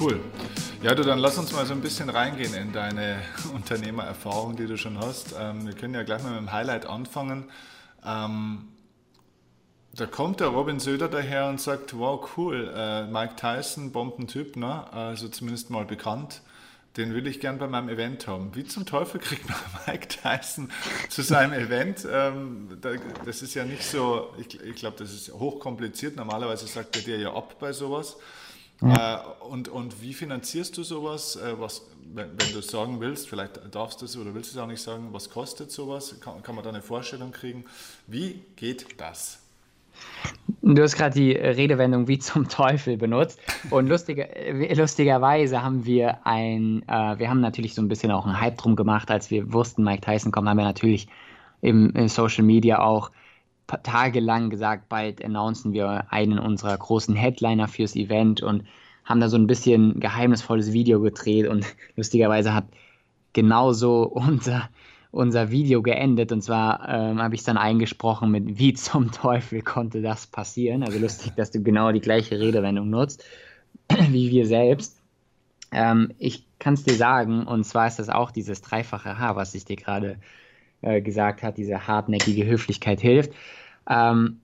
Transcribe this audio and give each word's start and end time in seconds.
cool. 0.00 0.20
Ja, 0.82 0.94
du, 0.94 1.02
dann 1.02 1.18
lass 1.18 1.36
uns 1.36 1.52
mal 1.52 1.66
so 1.66 1.74
ein 1.74 1.82
bisschen 1.82 2.08
reingehen 2.08 2.54
in 2.54 2.72
deine 2.72 3.22
Unternehmererfahrung, 3.54 4.56
die 4.56 4.66
du 4.66 4.78
schon 4.78 4.98
hast. 4.98 5.34
Ähm, 5.38 5.66
wir 5.66 5.74
können 5.74 5.94
ja 5.94 6.02
gleich 6.02 6.22
mal 6.22 6.30
mit 6.30 6.40
dem 6.40 6.52
Highlight 6.52 6.86
anfangen. 6.86 7.50
Ähm, 8.04 8.68
da 9.94 10.06
kommt 10.06 10.40
der 10.40 10.48
Robin 10.48 10.80
Söder 10.80 11.08
daher 11.08 11.48
und 11.48 11.60
sagt, 11.60 11.98
wow, 11.98 12.30
cool, 12.36 12.72
äh, 12.74 13.06
Mike 13.06 13.36
Tyson, 13.36 13.92
Bombentyp, 13.92 14.56
ne? 14.56 14.90
also 14.92 15.28
zumindest 15.28 15.68
mal 15.68 15.84
bekannt, 15.84 16.42
den 16.96 17.12
will 17.12 17.26
ich 17.26 17.40
gern 17.40 17.58
bei 17.58 17.66
meinem 17.66 17.88
Event 17.88 18.26
haben. 18.26 18.54
Wie 18.54 18.64
zum 18.64 18.86
Teufel 18.86 19.20
kriegt 19.20 19.48
man 19.48 19.58
Mike 19.86 20.08
Tyson 20.08 20.70
zu 21.08 21.22
seinem 21.22 21.52
Event? 21.52 22.06
Ähm, 22.10 22.78
da, 22.80 22.92
das 23.24 23.42
ist 23.42 23.54
ja 23.54 23.64
nicht 23.64 23.84
so, 23.84 24.32
ich, 24.38 24.60
ich 24.60 24.76
glaube, 24.76 24.96
das 24.98 25.12
ist 25.12 25.32
hochkompliziert. 25.32 26.16
Normalerweise 26.16 26.66
sagt 26.66 26.96
er 26.96 27.02
dir 27.02 27.18
ja 27.18 27.34
ab 27.34 27.56
bei 27.58 27.72
sowas. 27.72 28.16
Ja. 28.82 29.16
Äh, 29.16 29.44
und, 29.44 29.68
und 29.68 30.02
wie 30.02 30.14
finanzierst 30.14 30.76
du 30.76 30.82
sowas? 30.82 31.36
Äh, 31.36 31.58
was, 31.58 31.86
wenn, 32.14 32.30
wenn 32.30 32.52
du 32.52 32.60
es 32.60 32.68
sagen 32.68 33.00
willst, 33.00 33.28
vielleicht 33.28 33.74
darfst 33.74 34.00
du 34.00 34.06
es 34.06 34.16
oder 34.16 34.34
willst 34.34 34.54
du 34.54 34.58
es 34.58 34.62
auch 34.62 34.68
nicht 34.68 34.82
sagen, 34.82 35.08
was 35.12 35.30
kostet 35.30 35.70
sowas? 35.70 36.18
Kann, 36.20 36.42
kann 36.42 36.54
man 36.54 36.64
da 36.64 36.70
eine 36.70 36.82
Vorstellung 36.82 37.32
kriegen? 37.32 37.64
Wie 38.06 38.42
geht 38.56 39.00
das? 39.00 39.40
Du 40.62 40.82
hast 40.82 40.96
gerade 40.96 41.14
die 41.14 41.32
Redewendung 41.32 42.06
wie 42.08 42.18
zum 42.18 42.48
Teufel 42.48 42.96
benutzt. 42.96 43.40
Und 43.70 43.88
lustiger, 43.88 44.28
lustigerweise 44.74 45.62
haben 45.62 45.84
wir 45.84 46.26
ein, 46.26 46.82
äh, 46.88 47.18
wir 47.18 47.28
haben 47.28 47.40
natürlich 47.40 47.74
so 47.74 47.82
ein 47.82 47.88
bisschen 47.88 48.10
auch 48.10 48.24
einen 48.24 48.40
Hype 48.40 48.56
drum 48.58 48.76
gemacht, 48.76 49.10
als 49.10 49.30
wir 49.30 49.52
wussten, 49.52 49.82
Mike 49.82 50.02
Tyson 50.02 50.32
kommt, 50.32 50.48
haben 50.48 50.56
wir 50.56 50.64
natürlich 50.64 51.08
im, 51.60 51.90
im 51.90 52.08
Social 52.08 52.44
Media 52.44 52.80
auch 52.80 53.10
tagelang 53.82 54.50
gesagt, 54.50 54.88
bald 54.88 55.24
announcen 55.24 55.72
wir 55.72 56.06
einen 56.10 56.38
unserer 56.38 56.76
großen 56.76 57.14
Headliner 57.14 57.68
fürs 57.68 57.96
Event 57.96 58.42
und 58.42 58.64
haben 59.04 59.20
da 59.20 59.28
so 59.28 59.36
ein 59.36 59.46
bisschen 59.46 60.00
geheimnisvolles 60.00 60.72
Video 60.72 61.00
gedreht 61.00 61.48
und 61.48 61.66
lustigerweise 61.96 62.54
hat 62.54 62.66
genauso 63.32 64.02
unser 64.02 64.68
unser 65.12 65.50
Video 65.50 65.82
geendet 65.82 66.30
und 66.30 66.40
zwar 66.40 66.88
ähm, 66.88 67.20
habe 67.20 67.34
ich 67.34 67.42
dann 67.42 67.56
eingesprochen 67.56 68.30
mit 68.30 68.58
wie 68.58 68.74
zum 68.74 69.10
Teufel 69.10 69.60
konnte 69.62 70.02
das 70.02 70.26
passieren. 70.26 70.84
Also 70.84 71.00
lustig, 71.00 71.32
dass 71.34 71.50
du 71.50 71.62
genau 71.62 71.90
die 71.90 72.00
gleiche 72.00 72.38
Redewendung 72.38 72.90
nutzt 72.90 73.24
wie 74.08 74.30
wir 74.30 74.46
selbst. 74.46 75.00
Ähm, 75.72 76.12
ich 76.18 76.46
kann 76.58 76.74
es 76.74 76.84
dir 76.84 76.94
sagen 76.94 77.46
und 77.46 77.64
zwar 77.64 77.88
ist 77.88 77.98
das 77.98 78.08
auch 78.08 78.30
dieses 78.30 78.62
dreifache 78.62 79.18
H, 79.18 79.34
was 79.34 79.54
ich 79.54 79.64
dir 79.64 79.76
gerade 79.76 80.16
äh, 80.82 81.00
gesagt 81.00 81.42
habe, 81.42 81.56
diese 81.56 81.86
hartnäckige 81.86 82.46
Höflichkeit 82.46 83.00
hilft. 83.00 83.32
Ähm, 83.88 84.40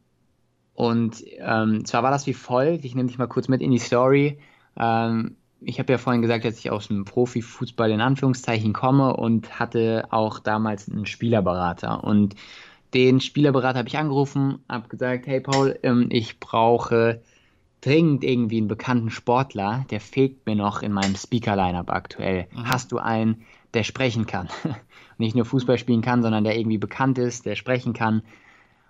und 0.74 1.24
ähm, 1.38 1.84
zwar 1.84 2.02
war 2.02 2.10
das 2.10 2.26
wie 2.26 2.34
folgt, 2.34 2.84
ich 2.84 2.94
nehme 2.94 3.08
dich 3.08 3.18
mal 3.18 3.28
kurz 3.28 3.48
mit 3.48 3.62
in 3.62 3.70
die 3.70 3.78
Story. 3.78 4.38
Ähm, 4.76 5.36
ich 5.60 5.78
habe 5.78 5.92
ja 5.92 5.98
vorhin 5.98 6.22
gesagt, 6.22 6.44
dass 6.44 6.58
ich 6.58 6.70
aus 6.70 6.88
dem 6.88 7.04
Profifußball 7.04 7.90
in 7.90 8.00
Anführungszeichen 8.00 8.72
komme 8.72 9.16
und 9.16 9.58
hatte 9.58 10.06
auch 10.10 10.38
damals 10.38 10.90
einen 10.90 11.06
Spielerberater. 11.06 12.04
Und 12.04 12.34
den 12.92 13.20
Spielerberater 13.20 13.78
habe 13.78 13.88
ich 13.88 13.98
angerufen, 13.98 14.58
habe 14.68 14.88
gesagt, 14.88 15.26
hey 15.26 15.40
Paul, 15.40 15.78
ähm, 15.82 16.08
ich 16.10 16.40
brauche 16.40 17.22
dringend 17.80 18.24
irgendwie 18.24 18.58
einen 18.58 18.68
bekannten 18.68 19.10
Sportler, 19.10 19.86
der 19.90 20.00
fehlt 20.00 20.44
mir 20.46 20.56
noch 20.56 20.82
in 20.82 20.92
meinem 20.92 21.14
Speaker-Line-Up 21.14 21.90
aktuell. 21.90 22.48
Mhm. 22.52 22.68
Hast 22.68 22.92
du 22.92 22.98
einen, 22.98 23.42
der 23.74 23.84
sprechen 23.84 24.26
kann? 24.26 24.48
Nicht 25.18 25.36
nur 25.36 25.44
Fußball 25.44 25.78
spielen 25.78 26.02
kann, 26.02 26.22
sondern 26.22 26.44
der 26.44 26.58
irgendwie 26.58 26.78
bekannt 26.78 27.18
ist, 27.18 27.46
der 27.46 27.54
sprechen 27.54 27.92
kann. 27.92 28.22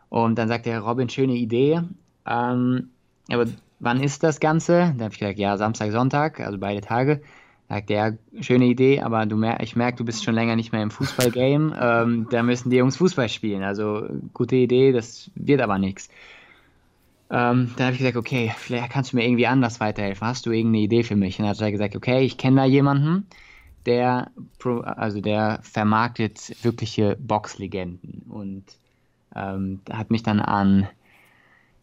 Und 0.08 0.36
dann 0.38 0.48
sagt 0.48 0.66
er, 0.66 0.80
Robin, 0.80 1.08
schöne 1.08 1.34
Idee. 1.34 1.82
Ähm, 2.26 2.90
aber 3.30 3.46
wann 3.80 4.02
ist 4.02 4.22
das 4.22 4.40
Ganze? 4.40 4.94
Da 4.96 5.04
habe 5.04 5.12
ich 5.12 5.18
gesagt, 5.18 5.38
ja, 5.38 5.56
Samstag, 5.56 5.92
Sonntag, 5.92 6.40
also 6.40 6.58
beide 6.58 6.80
Tage. 6.80 7.22
Sagt 7.68 7.90
er, 7.90 8.16
schöne 8.40 8.66
Idee, 8.66 9.00
aber 9.00 9.26
du 9.26 9.36
mer 9.36 9.60
ich 9.60 9.74
merke, 9.74 9.98
du 9.98 10.04
bist 10.04 10.22
schon 10.22 10.36
länger 10.36 10.54
nicht 10.54 10.72
mehr 10.72 10.82
im 10.82 10.90
Fußballgame. 10.90 11.76
Ähm, 11.80 12.28
da 12.30 12.42
müssen 12.42 12.70
die 12.70 12.76
Jungs 12.76 12.96
Fußball 12.96 13.28
spielen. 13.28 13.64
Also 13.64 14.06
gute 14.34 14.56
Idee, 14.56 14.92
das 14.92 15.30
wird 15.34 15.60
aber 15.60 15.78
nichts. 15.78 16.08
Ähm, 17.28 17.72
dann 17.76 17.86
habe 17.86 17.92
ich 17.92 17.98
gesagt, 17.98 18.16
okay, 18.16 18.52
vielleicht 18.56 18.90
kannst 18.90 19.12
du 19.12 19.16
mir 19.16 19.24
irgendwie 19.24 19.48
anders 19.48 19.80
weiterhelfen. 19.80 20.28
Hast 20.28 20.46
du 20.46 20.52
irgendeine 20.52 20.84
Idee 20.84 21.02
für 21.02 21.16
mich? 21.16 21.38
Und 21.38 21.44
dann 21.44 21.56
hat 21.56 21.60
er 21.60 21.72
gesagt, 21.72 21.96
okay, 21.96 22.24
ich 22.24 22.38
kenne 22.38 22.56
da 22.56 22.64
jemanden, 22.64 23.26
der, 23.84 24.30
also 24.84 25.20
der 25.20 25.58
vermarktet 25.62 26.56
wirkliche 26.62 27.16
Boxlegenden 27.18 28.22
und 28.28 28.64
ähm, 29.36 29.80
hat 29.90 30.10
mich 30.10 30.22
dann 30.22 30.40
an 30.40 30.88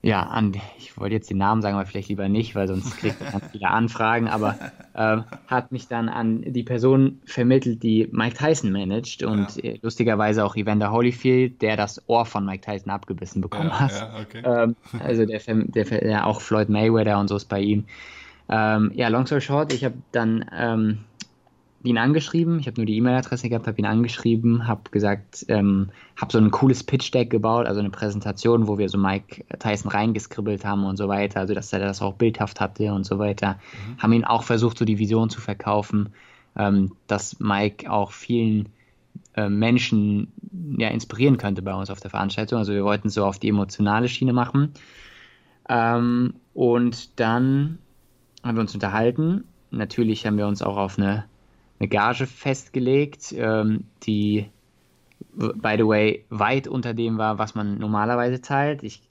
ja, 0.05 0.21
an, 0.23 0.51
ich 0.77 0.97
wollte 0.97 1.15
jetzt 1.15 1.29
den 1.29 1.37
Namen 1.37 1.61
sagen, 1.61 1.77
aber 1.77 1.85
vielleicht 1.85 2.09
lieber 2.09 2.27
nicht, 2.27 2.55
weil 2.55 2.67
sonst 2.67 2.97
kriegt 2.97 3.21
er 3.21 3.31
ganz 3.31 3.45
viele 3.53 3.69
Anfragen, 3.69 4.27
aber 4.27 4.57
äh, 4.95 5.19
hat 5.47 5.71
mich 5.71 5.87
dann 5.87 6.09
an 6.09 6.43
die 6.45 6.63
Person 6.63 7.21
vermittelt, 7.25 7.81
die 7.83 8.09
Mike 8.11 8.35
Tyson 8.35 8.73
managt 8.73 9.23
und 9.23 9.55
ja. 9.55 9.71
Äh, 9.71 9.79
lustigerweise 9.81 10.43
auch 10.43 10.57
Evander 10.57 10.91
Holyfield, 10.91 11.61
der 11.61 11.77
das 11.77 12.03
Ohr 12.07 12.25
von 12.25 12.45
Mike 12.45 12.69
Tyson 12.69 12.91
abgebissen 12.91 13.41
bekommen 13.41 13.69
ja, 13.69 13.79
hat. 13.79 13.91
Ja, 13.93 14.19
okay. 14.21 14.41
ähm, 14.45 14.75
also 14.99 15.25
der, 15.25 15.39
der, 15.39 15.85
der, 15.85 16.27
auch 16.27 16.41
Floyd 16.41 16.67
Mayweather 16.67 17.17
und 17.17 17.29
so 17.29 17.37
ist 17.37 17.47
bei 17.47 17.61
ihm. 17.61 17.85
Ähm, 18.49 18.91
ja, 18.93 19.07
long 19.07 19.25
story 19.25 19.39
short, 19.39 19.71
ich 19.71 19.85
habe 19.85 19.95
dann 20.11 20.43
ähm, 20.53 20.97
ihn 21.83 21.97
angeschrieben, 21.97 22.59
ich 22.59 22.67
habe 22.67 22.79
nur 22.79 22.85
die 22.85 22.95
E-Mail-Adresse 22.97 23.49
gehabt, 23.49 23.67
habe 23.67 23.77
ihn 23.77 23.85
angeschrieben, 23.85 24.67
habe 24.67 24.89
gesagt, 24.91 25.45
ähm, 25.49 25.89
habe 26.15 26.31
so 26.31 26.37
ein 26.37 26.51
cooles 26.51 26.83
Pitch-Deck 26.83 27.29
gebaut, 27.29 27.65
also 27.65 27.79
eine 27.79 27.89
Präsentation, 27.89 28.67
wo 28.67 28.77
wir 28.77 28.87
so 28.87 28.97
Mike 28.97 29.43
Tyson 29.59 29.91
reingeskribbelt 29.91 30.63
haben 30.63 30.85
und 30.85 30.97
so 30.97 31.07
weiter, 31.09 31.41
also 31.41 31.53
dass 31.53 31.73
er 31.73 31.79
das 31.79 32.01
auch 32.01 32.13
bildhaft 32.13 32.61
hatte 32.61 32.93
und 32.93 33.05
so 33.05 33.19
weiter. 33.19 33.53
Mhm. 33.55 34.01
Haben 34.01 34.13
ihn 34.13 34.23
auch 34.23 34.43
versucht, 34.43 34.77
so 34.77 34.85
die 34.85 34.97
Vision 34.97 35.29
zu 35.29 35.41
verkaufen, 35.41 36.09
ähm, 36.55 36.93
dass 37.07 37.39
Mike 37.39 37.91
auch 37.91 38.11
vielen 38.11 38.69
äh, 39.35 39.49
Menschen 39.49 40.31
ja, 40.77 40.87
inspirieren 40.89 41.37
könnte 41.37 41.61
bei 41.61 41.73
uns 41.73 41.89
auf 41.89 41.99
der 41.99 42.11
Veranstaltung. 42.11 42.59
Also 42.59 42.73
wir 42.73 42.83
wollten 42.83 43.09
so 43.09 43.25
auf 43.25 43.39
die 43.39 43.49
emotionale 43.49 44.07
Schiene 44.07 44.31
machen. 44.31 44.73
Ähm, 45.67 46.35
und 46.53 47.19
dann 47.19 47.79
haben 48.43 48.55
wir 48.55 48.61
uns 48.61 48.73
unterhalten. 48.73 49.45
Natürlich 49.71 50.25
haben 50.25 50.37
wir 50.37 50.47
uns 50.47 50.61
auch 50.61 50.77
auf 50.77 50.97
eine 50.97 51.25
eine 51.83 51.89
Gage 51.89 52.27
festgelegt, 52.27 53.33
ähm, 53.37 53.85
die, 54.03 54.49
by 55.33 55.75
the 55.77 55.85
way, 55.85 56.25
weit 56.29 56.67
unter 56.67 56.93
dem 56.93 57.17
war, 57.17 57.37
was 57.37 57.55
man 57.55 57.77
normalerweise 57.77 58.41
zahlt. 58.41 58.83
Ich 58.83 59.01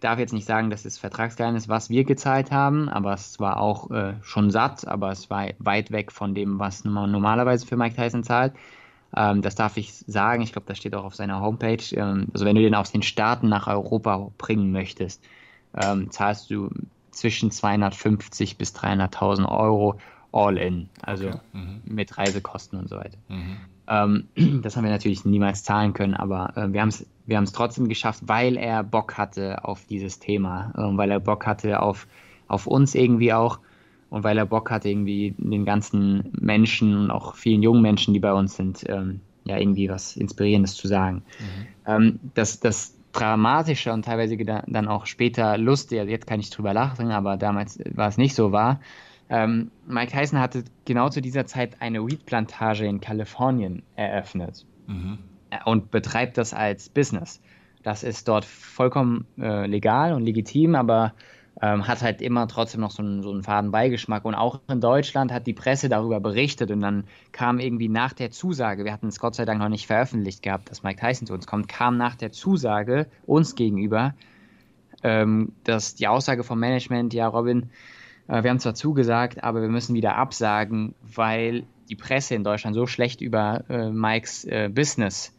darf 0.00 0.18
jetzt 0.18 0.32
nicht 0.32 0.46
sagen, 0.46 0.70
dass 0.70 0.84
es 0.84 0.98
Vertragsgeheimnis, 0.98 1.68
was 1.68 1.90
wir 1.90 2.04
gezahlt 2.04 2.50
haben, 2.50 2.88
aber 2.88 3.14
es 3.14 3.40
war 3.40 3.58
auch 3.58 3.90
äh, 3.90 4.14
schon 4.22 4.50
satt, 4.50 4.86
aber 4.86 5.10
es 5.10 5.30
war 5.30 5.48
weit 5.58 5.90
weg 5.90 6.12
von 6.12 6.34
dem, 6.34 6.58
was 6.58 6.84
man 6.84 7.10
normalerweise 7.10 7.66
für 7.66 7.76
Mike 7.76 7.96
Tyson 7.96 8.22
zahlt. 8.22 8.52
Ähm, 9.16 9.42
das 9.42 9.54
darf 9.54 9.76
ich 9.76 9.92
sagen. 9.92 10.42
Ich 10.42 10.52
glaube, 10.52 10.68
das 10.68 10.78
steht 10.78 10.94
auch 10.94 11.04
auf 11.04 11.16
seiner 11.16 11.40
Homepage. 11.40 11.82
Ähm, 11.92 12.28
also 12.32 12.44
wenn 12.44 12.56
du 12.56 12.62
den 12.62 12.74
aus 12.74 12.92
den 12.92 13.02
Staaten 13.02 13.48
nach 13.48 13.66
Europa 13.66 14.30
bringen 14.38 14.72
möchtest, 14.72 15.22
ähm, 15.74 16.10
zahlst 16.10 16.50
du 16.50 16.70
zwischen 17.10 17.50
250 17.50 18.56
bis 18.56 18.74
300.000 18.74 19.48
Euro 19.48 19.98
all 20.32 20.56
in, 20.58 20.88
also 21.02 21.28
okay. 21.28 21.38
mhm. 21.52 21.80
mit 21.84 22.16
Reisekosten 22.16 22.78
und 22.78 22.88
so 22.88 22.96
weiter. 22.96 23.18
Mhm. 23.28 23.56
Ähm, 23.88 24.60
das 24.62 24.76
haben 24.76 24.84
wir 24.84 24.90
natürlich 24.90 25.24
niemals 25.24 25.64
zahlen 25.64 25.92
können, 25.92 26.14
aber 26.14 26.56
äh, 26.56 26.72
wir 26.72 26.80
haben 26.80 26.88
es 26.88 27.06
wir 27.30 27.36
haben's 27.36 27.52
trotzdem 27.52 27.88
geschafft, 27.88 28.24
weil 28.26 28.56
er 28.56 28.82
Bock 28.82 29.16
hatte 29.16 29.64
auf 29.64 29.86
dieses 29.86 30.18
Thema, 30.18 30.72
äh, 30.76 30.96
weil 30.96 31.12
er 31.12 31.20
Bock 31.20 31.46
hatte 31.46 31.80
auf, 31.80 32.08
auf 32.48 32.66
uns 32.66 32.94
irgendwie 32.94 33.32
auch 33.32 33.60
und 34.10 34.24
weil 34.24 34.36
er 34.36 34.46
Bock 34.46 34.70
hatte, 34.72 34.88
irgendwie 34.88 35.34
den 35.38 35.64
ganzen 35.64 36.32
Menschen 36.38 36.96
und 36.96 37.10
auch 37.12 37.36
vielen 37.36 37.62
jungen 37.62 37.82
Menschen, 37.82 38.12
die 38.12 38.20
bei 38.20 38.32
uns 38.32 38.56
sind, 38.56 38.84
ähm, 38.88 39.20
ja, 39.44 39.56
irgendwie 39.56 39.88
was 39.88 40.16
Inspirierendes 40.16 40.74
zu 40.74 40.88
sagen. 40.88 41.22
Mhm. 41.38 41.66
Ähm, 41.86 42.20
das, 42.34 42.58
das 42.58 42.96
Dramatische 43.12 43.92
und 43.92 44.04
teilweise 44.04 44.36
dann 44.36 44.88
auch 44.88 45.06
später 45.06 45.56
lustig, 45.56 46.00
also 46.00 46.10
jetzt 46.10 46.26
kann 46.26 46.40
ich 46.40 46.50
drüber 46.50 46.74
lachen, 46.74 47.10
aber 47.10 47.36
damals 47.36 47.78
war 47.94 48.08
es 48.08 48.18
nicht 48.18 48.34
so 48.34 48.52
war, 48.52 48.80
ähm, 49.30 49.70
Mike 49.86 50.10
Tyson 50.10 50.40
hatte 50.40 50.64
genau 50.84 51.08
zu 51.08 51.22
dieser 51.22 51.46
Zeit 51.46 51.80
eine 51.80 52.04
Weed-Plantage 52.04 52.84
in 52.84 53.00
Kalifornien 53.00 53.84
eröffnet 53.94 54.66
mhm. 54.88 55.18
und 55.64 55.92
betreibt 55.92 56.36
das 56.36 56.52
als 56.52 56.88
Business. 56.88 57.40
Das 57.84 58.02
ist 58.02 58.26
dort 58.26 58.44
vollkommen 58.44 59.26
äh, 59.38 59.66
legal 59.66 60.14
und 60.14 60.24
legitim, 60.24 60.74
aber 60.74 61.14
ähm, 61.62 61.86
hat 61.86 62.02
halt 62.02 62.20
immer 62.22 62.48
trotzdem 62.48 62.80
noch 62.80 62.90
so 62.90 63.02
einen, 63.02 63.22
so 63.22 63.30
einen 63.30 63.44
faden 63.44 63.70
Beigeschmack. 63.70 64.24
Und 64.24 64.34
auch 64.34 64.60
in 64.68 64.80
Deutschland 64.80 65.32
hat 65.32 65.46
die 65.46 65.52
Presse 65.52 65.88
darüber 65.88 66.18
berichtet 66.18 66.72
und 66.72 66.80
dann 66.80 67.04
kam 67.30 67.60
irgendwie 67.60 67.88
nach 67.88 68.12
der 68.12 68.32
Zusage, 68.32 68.84
wir 68.84 68.92
hatten 68.92 69.08
es 69.08 69.20
Gott 69.20 69.36
sei 69.36 69.44
Dank 69.44 69.60
noch 69.60 69.68
nicht 69.68 69.86
veröffentlicht 69.86 70.42
gehabt, 70.42 70.70
dass 70.70 70.82
Mike 70.82 71.00
Tyson 71.00 71.28
zu 71.28 71.34
uns 71.34 71.46
kommt, 71.46 71.68
kam 71.68 71.96
nach 71.96 72.16
der 72.16 72.32
Zusage 72.32 73.06
uns 73.26 73.54
gegenüber, 73.54 74.14
ähm, 75.04 75.52
dass 75.62 75.94
die 75.94 76.08
Aussage 76.08 76.42
vom 76.42 76.58
Management, 76.58 77.14
ja, 77.14 77.28
Robin, 77.28 77.62
äh, 77.62 77.66
wir 78.30 78.50
haben 78.50 78.60
zwar 78.60 78.74
zugesagt, 78.74 79.42
aber 79.42 79.60
wir 79.60 79.68
müssen 79.68 79.94
wieder 79.94 80.16
absagen, 80.16 80.94
weil 81.02 81.64
die 81.88 81.96
Presse 81.96 82.34
in 82.34 82.44
Deutschland 82.44 82.76
so 82.76 82.86
schlecht 82.86 83.20
über 83.20 83.64
äh, 83.68 83.90
Mikes 83.90 84.44
äh, 84.44 84.70
Business 84.72 85.32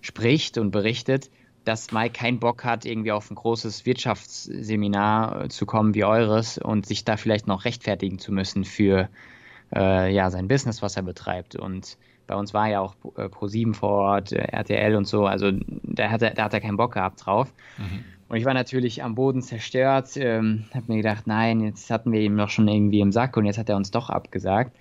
spricht 0.00 0.58
und 0.58 0.70
berichtet, 0.72 1.30
dass 1.64 1.92
Mike 1.92 2.12
keinen 2.12 2.38
Bock 2.38 2.64
hat, 2.64 2.84
irgendwie 2.84 3.12
auf 3.12 3.30
ein 3.30 3.34
großes 3.34 3.86
Wirtschaftsseminar 3.86 5.44
äh, 5.44 5.48
zu 5.48 5.66
kommen 5.66 5.94
wie 5.94 6.04
eures 6.04 6.58
und 6.58 6.86
sich 6.86 7.04
da 7.04 7.16
vielleicht 7.16 7.46
noch 7.46 7.64
rechtfertigen 7.64 8.18
zu 8.18 8.32
müssen 8.32 8.64
für 8.64 9.08
äh, 9.74 10.12
ja, 10.12 10.30
sein 10.30 10.48
Business, 10.48 10.82
was 10.82 10.96
er 10.96 11.02
betreibt. 11.02 11.56
Und 11.56 11.98
bei 12.26 12.34
uns 12.34 12.54
war 12.54 12.68
ja 12.68 12.80
auch 12.80 12.94
äh, 13.16 13.24
Pro7 13.24 13.74
vor 13.74 13.90
Ort, 13.90 14.32
äh, 14.32 14.38
RTL 14.38 14.96
und 14.96 15.06
so, 15.06 15.26
also 15.26 15.50
da 15.52 16.10
hat 16.10 16.22
er, 16.22 16.30
da 16.30 16.44
hat 16.44 16.54
er 16.54 16.60
keinen 16.60 16.76
Bock 16.76 16.94
gehabt 16.94 17.26
drauf. 17.26 17.52
Mhm. 17.78 18.04
Und 18.28 18.36
ich 18.36 18.44
war 18.44 18.54
natürlich 18.54 19.02
am 19.02 19.14
Boden 19.14 19.42
zerstört, 19.42 20.16
ähm, 20.16 20.64
habe 20.74 20.86
mir 20.88 20.96
gedacht, 20.96 21.26
nein, 21.26 21.60
jetzt 21.60 21.90
hatten 21.90 22.12
wir 22.12 22.20
ihn 22.20 22.36
doch 22.36 22.50
schon 22.50 22.66
irgendwie 22.66 23.00
im 23.00 23.12
Sack 23.12 23.36
und 23.36 23.46
jetzt 23.46 23.58
hat 23.58 23.68
er 23.68 23.76
uns 23.76 23.90
doch 23.90 24.10
abgesagt. 24.10 24.76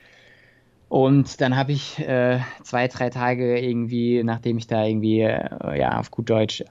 Und 0.90 1.42
dann 1.42 1.56
habe 1.56 1.72
ich 1.72 2.00
äh, 2.00 2.40
zwei, 2.64 2.88
drei 2.88 3.10
Tage 3.10 3.60
irgendwie, 3.60 4.24
nachdem 4.24 4.58
ich 4.58 4.68
da 4.68 4.86
irgendwie, 4.86 5.22
äh, 5.22 5.80
ja, 5.80 6.00
auf 6.00 6.12
gut 6.12 6.30
Deutsch 6.30 6.62
äh, 6.62 6.66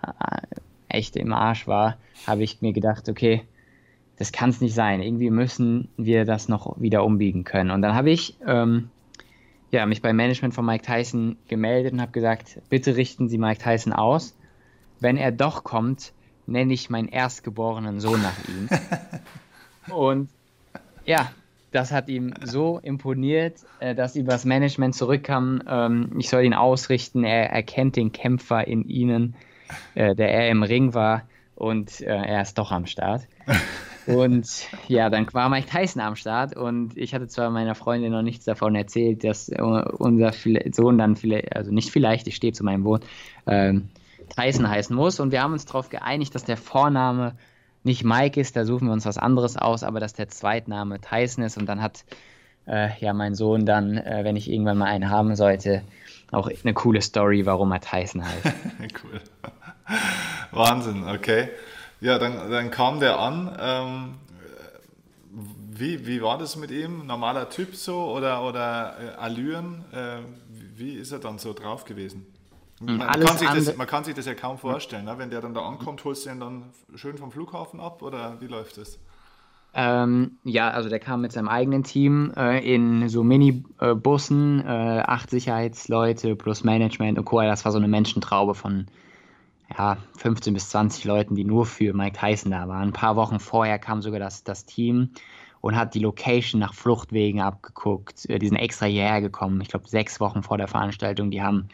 echt 0.89 1.17
im 1.17 1.33
Arsch 1.33 1.67
war, 1.67 1.97
habe 2.27 2.43
ich 2.43 2.61
mir 2.61 2.73
gedacht, 2.73 3.09
okay, 3.09 3.43
das 4.17 4.33
kann 4.33 4.51
es 4.51 4.61
nicht 4.61 4.75
sein. 4.75 5.03
Irgendwie 5.03 5.31
müssen 5.31 5.89
wir 5.97 6.25
das 6.25 6.49
noch 6.49 6.81
wieder 6.81 7.05
umbiegen 7.05 7.45
können. 7.45 7.71
Und 7.71 7.83
dann 7.83 7.95
habe 7.95 8.11
ich 8.11 8.37
ähm, 8.47 8.91
ja, 9.71 9.87
mich 9.87 10.03
beim 10.03 10.17
Management 10.17 10.55
von 10.55 10.65
Mike 10.65 10.85
Tyson 10.85 11.37
gemeldet 11.49 11.93
und 11.93 12.01
habe 12.01 12.13
gesagt, 12.13 12.61
bitte 12.69 12.97
richten 12.97 13.29
Sie 13.29 13.39
Mike 13.39 13.61
Tyson 13.61 13.93
aus. 13.93 14.37
Wenn 15.01 15.17
er 15.17 15.33
doch 15.33 15.65
kommt, 15.65 16.13
nenne 16.47 16.73
ich 16.73 16.91
meinen 16.91 17.09
erstgeborenen 17.09 18.01
Sohn 18.01 18.23
nach 18.23 18.49
ihm. 18.49 18.69
und 19.95 20.29
ja, 21.05 21.31
das 21.75 21.91
hat 21.91 22.09
ihm 22.09 22.33
so 22.45 22.79
imponiert, 22.83 23.57
äh, 23.81 23.95
dass 23.95 24.15
übers 24.17 24.45
Management 24.45 24.95
zurückkam, 24.95 25.61
ähm, 25.69 26.13
ich 26.19 26.29
soll 26.29 26.45
ihn 26.45 26.55
ausrichten, 26.55 27.25
er 27.25 27.51
erkennt 27.51 27.97
den 27.97 28.13
Kämpfer 28.13 28.67
in 28.67 28.89
ihnen, 28.89 29.35
äh, 29.95 30.15
der 30.15 30.33
er 30.33 30.51
im 30.51 30.63
Ring 30.63 30.95
war 30.95 31.23
und 31.57 32.01
äh, 32.01 32.15
er 32.15 32.43
ist 32.43 32.59
doch 32.59 32.71
am 32.71 32.87
Start. 32.87 33.23
Und 34.07 34.69
ja, 34.87 35.09
dann 35.09 35.27
war 35.33 35.49
Mike 35.49 35.69
Tyson 35.69 36.03
am 36.03 36.15
Start 36.15 36.55
und 36.57 36.97
ich 36.97 37.15
hatte 37.15 37.27
zwar 37.27 37.51
meiner 37.51 37.75
Freundin 37.75 38.13
noch 38.13 38.23
nichts 38.23 38.45
davon 38.45 38.75
erzählt, 38.75 39.25
dass 39.25 39.49
unser 39.49 40.33
Sohn 40.73 40.99
dann 40.99 41.17
vielleicht, 41.17 41.57
also 41.57 41.73
nicht 41.73 41.91
vielleicht, 41.91 42.27
ich 42.27 42.37
stehe 42.37 42.53
zu 42.53 42.65
meinem 42.65 42.85
Wohn, 42.85 43.01
ähm, 43.47 43.89
Tyson 44.29 44.69
heißen 44.69 44.95
muss 44.95 45.21
und 45.21 45.33
wir 45.33 45.43
haben 45.43 45.53
uns 45.53 45.65
darauf 45.65 45.89
geeinigt, 45.89 46.35
dass 46.35 46.45
der 46.45 46.57
Vorname 46.57 47.35
nicht 47.83 48.05
Mike 48.05 48.41
ist, 48.41 48.57
da 48.57 48.65
suchen 48.65 48.89
wir 48.89 48.93
uns 48.93 49.05
was 49.07 49.19
anderes 49.19 49.57
aus, 49.57 49.83
aber 49.83 50.01
dass 50.01 50.15
der 50.15 50.29
Zweitname 50.29 51.01
Tyson 51.01 51.45
ist 51.45 51.59
und 51.59 51.67
dann 51.67 51.83
hat 51.83 52.05
äh, 52.67 52.89
ja 52.99 53.13
mein 53.13 53.35
Sohn 53.35 53.67
dann, 53.67 53.99
äh, 53.99 54.25
wenn 54.25 54.37
ich 54.37 54.51
irgendwann 54.51 54.79
mal 54.79 54.87
einen 54.87 55.11
haben 55.11 55.37
sollte, 55.37 55.83
auch 56.33 56.51
eine 56.63 56.75
coole 56.75 57.03
Story, 57.03 57.47
warum 57.47 57.73
er 57.73 57.81
Tyson 57.81 58.25
heißt. 58.25 58.47
cool. 59.05 59.21
Wahnsinn, 60.51 61.05
okay. 61.09 61.49
Ja, 62.01 62.19
dann, 62.19 62.51
dann 62.51 62.71
kam 62.71 63.01
der 63.01 63.19
an. 63.19 63.57
Ähm, 63.61 64.15
wie, 65.77 66.07
wie 66.07 66.23
war 66.23 66.39
das 66.39 66.57
mit 66.57 66.71
ihm? 66.71 67.07
Normaler 67.07 67.51
Typ 67.51 67.75
so 67.75 68.13
oder, 68.13 68.45
oder 68.45 68.95
äh, 69.01 69.21
Allüren? 69.21 69.85
Äh, 69.93 70.19
wie 70.77 70.95
ist 70.95 71.13
er 71.13 71.19
dann 71.19 71.39
so 71.39 71.53
drauf 71.53 71.85
gewesen? 71.85 72.27
Man, 72.81 72.99
kann 72.99 73.39
sich 73.39 73.49
das, 73.49 73.77
man 73.77 73.87
kann 73.87 74.05
sich 74.05 74.15
das 74.15 74.27
ja 74.27 74.35
kaum 74.35 74.59
vorstellen. 74.59 75.05
Ne? 75.05 75.15
Wenn 75.17 75.31
der 75.31 75.41
dann 75.41 75.55
da 75.55 75.63
ankommt, 75.63 76.05
holst 76.05 76.27
du 76.27 76.31
ihn 76.31 76.41
dann 76.41 76.65
schön 76.95 77.17
vom 77.17 77.31
Flughafen 77.31 77.81
ab 77.81 78.03
oder 78.03 78.41
wie 78.41 78.47
läuft 78.47 78.79
das? 78.79 78.99
Ähm, 79.77 80.39
ja, 80.45 80.71
also 80.71 80.89
der 80.89 81.01
kam 81.01 81.21
mit 81.21 81.33
seinem 81.33 81.49
eigenen 81.49 81.83
Team 81.83 82.33
äh, 82.37 82.75
in 82.75 83.09
so 83.09 83.25
Minibussen, 83.25 84.65
äh, 84.65 85.03
acht 85.05 85.31
Sicherheitsleute 85.31 86.37
plus 86.37 86.63
Management 86.63 87.19
und 87.19 87.25
Co. 87.25 87.41
Das 87.43 87.65
war 87.65 87.73
so 87.73 87.79
eine 87.79 87.89
Menschentraube 87.89 88.55
von 88.55 88.87
ja, 89.77 89.97
15 90.17 90.55
bis 90.55 90.69
20 90.69 91.05
Leuten, 91.05 91.35
die 91.35 91.45
nur 91.45 91.67
für 91.67 91.93
Mike 91.93 92.19
Tyson 92.19 92.53
da 92.53 92.69
waren. 92.69 92.89
Ein 92.89 92.93
paar 92.93 93.17
Wochen 93.17 93.41
vorher 93.41 93.81
kam 93.81 94.01
sogar 94.01 94.21
das, 94.21 94.45
das 94.45 94.65
Team 94.65 95.11
und 95.61 95.77
hat 95.77 95.95
die 95.95 96.01
Location 96.01 96.61
nach 96.61 96.75
Fluchtwegen 96.75 97.41
abgeguckt. 97.41 98.29
Äh, 98.29 98.39
die 98.39 98.49
sind 98.49 98.59
extra 98.59 98.87
hierher 98.87 99.21
gekommen, 99.21 99.61
ich 99.61 99.69
glaube 99.69 99.89
sechs 99.89 100.21
Wochen 100.21 100.45
vor 100.45 100.57
der 100.57 100.69
Veranstaltung. 100.69 101.33
Die 101.33 101.43
haben 101.43 101.69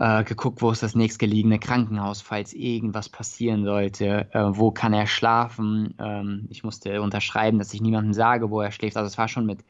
äh, 0.00 0.24
geguckt, 0.24 0.62
wo 0.62 0.70
ist 0.70 0.82
das 0.82 0.94
nächstgelegene 0.94 1.58
Krankenhaus, 1.58 2.22
falls 2.22 2.54
irgendwas 2.54 3.10
passieren 3.10 3.64
sollte, 3.64 4.26
äh, 4.32 4.44
wo 4.48 4.70
kann 4.70 4.94
er 4.94 5.06
schlafen. 5.06 5.94
Ähm, 5.98 6.46
ich 6.48 6.64
musste 6.64 7.02
unterschreiben, 7.02 7.58
dass 7.58 7.74
ich 7.74 7.82
niemandem 7.82 8.14
sage, 8.14 8.50
wo 8.50 8.62
er 8.62 8.72
schläft. 8.72 8.96
Also 8.96 9.06
es 9.08 9.18
war 9.18 9.28
schon 9.28 9.44
mit 9.44 9.60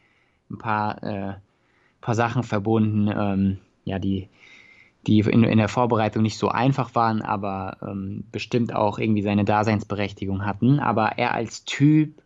ein 0.49 0.59
paar, 0.59 1.03
äh, 1.03 1.35
paar 2.01 2.15
Sachen 2.15 2.45
verbunden, 2.45 3.09
ähm, 3.13 3.59
ja, 3.85 3.99
die, 3.99 4.29
die 5.09 5.19
in, 5.19 5.43
in, 5.43 5.59
der 5.59 5.69
Vorbereitung 5.69 6.23
nicht 6.23 6.39
so 6.39 6.49
einfach 6.49 6.95
waren, 6.95 7.23
aber 7.23 7.79
ähm, 7.83 8.23
bestimmt 8.31 8.73
auch 8.73 9.01
irgendwie 9.01 9.23
seine 9.23 9.45
Daseinsberechtigung 9.45 10.47
hatten. 10.47 10.79
Aber 10.79 11.19
er 11.19 11.35
als 11.35 11.65
Typ 11.65 12.23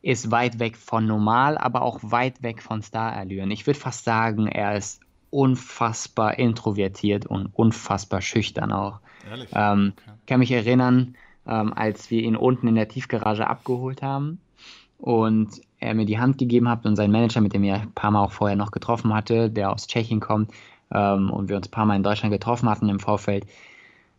ist 0.00 0.30
weit 0.30 0.58
weg 0.58 0.78
von 0.78 1.04
normal, 1.04 1.58
aber 1.58 1.82
auch 1.82 1.98
weit 2.02 2.42
weg 2.42 2.62
von 2.62 2.80
Starallüren. 2.82 3.50
Ich 3.50 3.66
würde 3.66 3.78
fast 3.78 4.04
sagen, 4.04 4.46
er 4.46 4.74
ist 4.74 5.02
unfassbar 5.32 6.38
introvertiert 6.38 7.24
und 7.24 7.46
unfassbar 7.54 8.20
schüchtern 8.20 8.70
auch. 8.70 9.00
Ehrlich? 9.28 9.48
Ähm, 9.54 9.94
okay. 9.96 10.16
kann 10.26 10.40
mich 10.40 10.52
erinnern, 10.52 11.16
ähm, 11.46 11.72
als 11.72 12.10
wir 12.10 12.22
ihn 12.22 12.36
unten 12.36 12.68
in 12.68 12.74
der 12.74 12.88
Tiefgarage 12.88 13.46
abgeholt 13.46 14.02
haben 14.02 14.40
und 14.98 15.62
er 15.80 15.94
mir 15.94 16.04
die 16.04 16.18
Hand 16.18 16.36
gegeben 16.36 16.68
hat 16.68 16.84
und 16.84 16.96
sein 16.96 17.10
Manager, 17.10 17.40
mit 17.40 17.54
dem 17.54 17.64
er 17.64 17.80
ein 17.80 17.92
paar 17.92 18.10
Mal 18.10 18.22
auch 18.22 18.32
vorher 18.32 18.56
noch 18.56 18.72
getroffen 18.72 19.14
hatte, 19.14 19.48
der 19.48 19.72
aus 19.72 19.86
Tschechien 19.86 20.20
kommt 20.20 20.52
ähm, 20.92 21.30
und 21.30 21.48
wir 21.48 21.56
uns 21.56 21.68
ein 21.68 21.72
paar 21.72 21.86
Mal 21.86 21.96
in 21.96 22.02
Deutschland 22.02 22.32
getroffen 22.32 22.68
hatten 22.68 22.90
im 22.90 23.00
Vorfeld, 23.00 23.46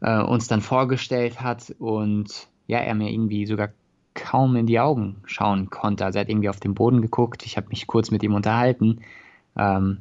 äh, 0.02 0.20
uns 0.20 0.48
dann 0.48 0.62
vorgestellt 0.62 1.42
hat 1.42 1.76
und 1.78 2.48
ja, 2.66 2.80
er 2.80 2.96
mir 2.96 3.12
irgendwie 3.12 3.46
sogar 3.46 3.70
kaum 4.16 4.56
in 4.56 4.66
die 4.66 4.80
Augen 4.80 5.18
schauen 5.26 5.70
konnte. 5.70 6.06
Also 6.06 6.18
er 6.18 6.22
hat 6.22 6.30
irgendwie 6.30 6.50
auf 6.50 6.60
den 6.60 6.74
Boden 6.74 7.04
geguckt, 7.04 7.46
ich 7.46 7.56
habe 7.56 7.68
mich 7.70 7.86
kurz 7.86 8.10
mit 8.10 8.24
ihm 8.24 8.34
unterhalten. 8.34 9.02
Ähm, 9.56 10.00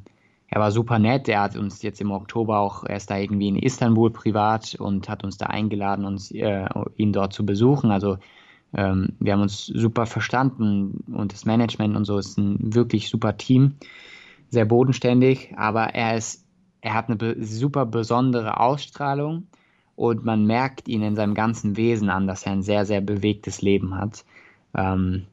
er 0.52 0.60
war 0.60 0.70
super 0.70 0.98
nett. 0.98 1.30
Er 1.30 1.40
hat 1.40 1.56
uns 1.56 1.80
jetzt 1.80 2.02
im 2.02 2.10
Oktober 2.10 2.58
auch, 2.58 2.84
er 2.84 2.96
ist 2.96 3.10
da 3.10 3.16
irgendwie 3.16 3.48
in 3.48 3.56
Istanbul 3.56 4.10
privat 4.10 4.74
und 4.74 5.08
hat 5.08 5.24
uns 5.24 5.38
da 5.38 5.46
eingeladen, 5.46 6.04
uns, 6.04 6.30
äh, 6.30 6.66
ihn 6.98 7.14
dort 7.14 7.32
zu 7.32 7.46
besuchen. 7.46 7.90
Also 7.90 8.18
ähm, 8.74 9.14
wir 9.18 9.32
haben 9.32 9.40
uns 9.40 9.64
super 9.64 10.04
verstanden 10.04 11.04
und 11.10 11.32
das 11.32 11.46
Management 11.46 11.96
und 11.96 12.04
so 12.04 12.18
ist 12.18 12.36
ein 12.36 12.74
wirklich 12.74 13.08
super 13.08 13.38
Team. 13.38 13.76
Sehr 14.50 14.66
bodenständig, 14.66 15.54
aber 15.56 15.94
er 15.94 16.18
ist, 16.18 16.44
er 16.82 16.92
hat 16.92 17.08
eine 17.08 17.42
super 17.42 17.86
besondere 17.86 18.60
Ausstrahlung 18.60 19.46
und 19.96 20.22
man 20.22 20.44
merkt 20.44 20.86
ihn 20.86 21.00
in 21.00 21.16
seinem 21.16 21.32
ganzen 21.32 21.78
Wesen 21.78 22.10
an, 22.10 22.26
dass 22.26 22.44
er 22.44 22.52
ein 22.52 22.62
sehr, 22.62 22.84
sehr 22.84 23.00
bewegtes 23.00 23.62
Leben 23.62 23.94
hat. 23.94 24.26
Ähm, 24.76 25.24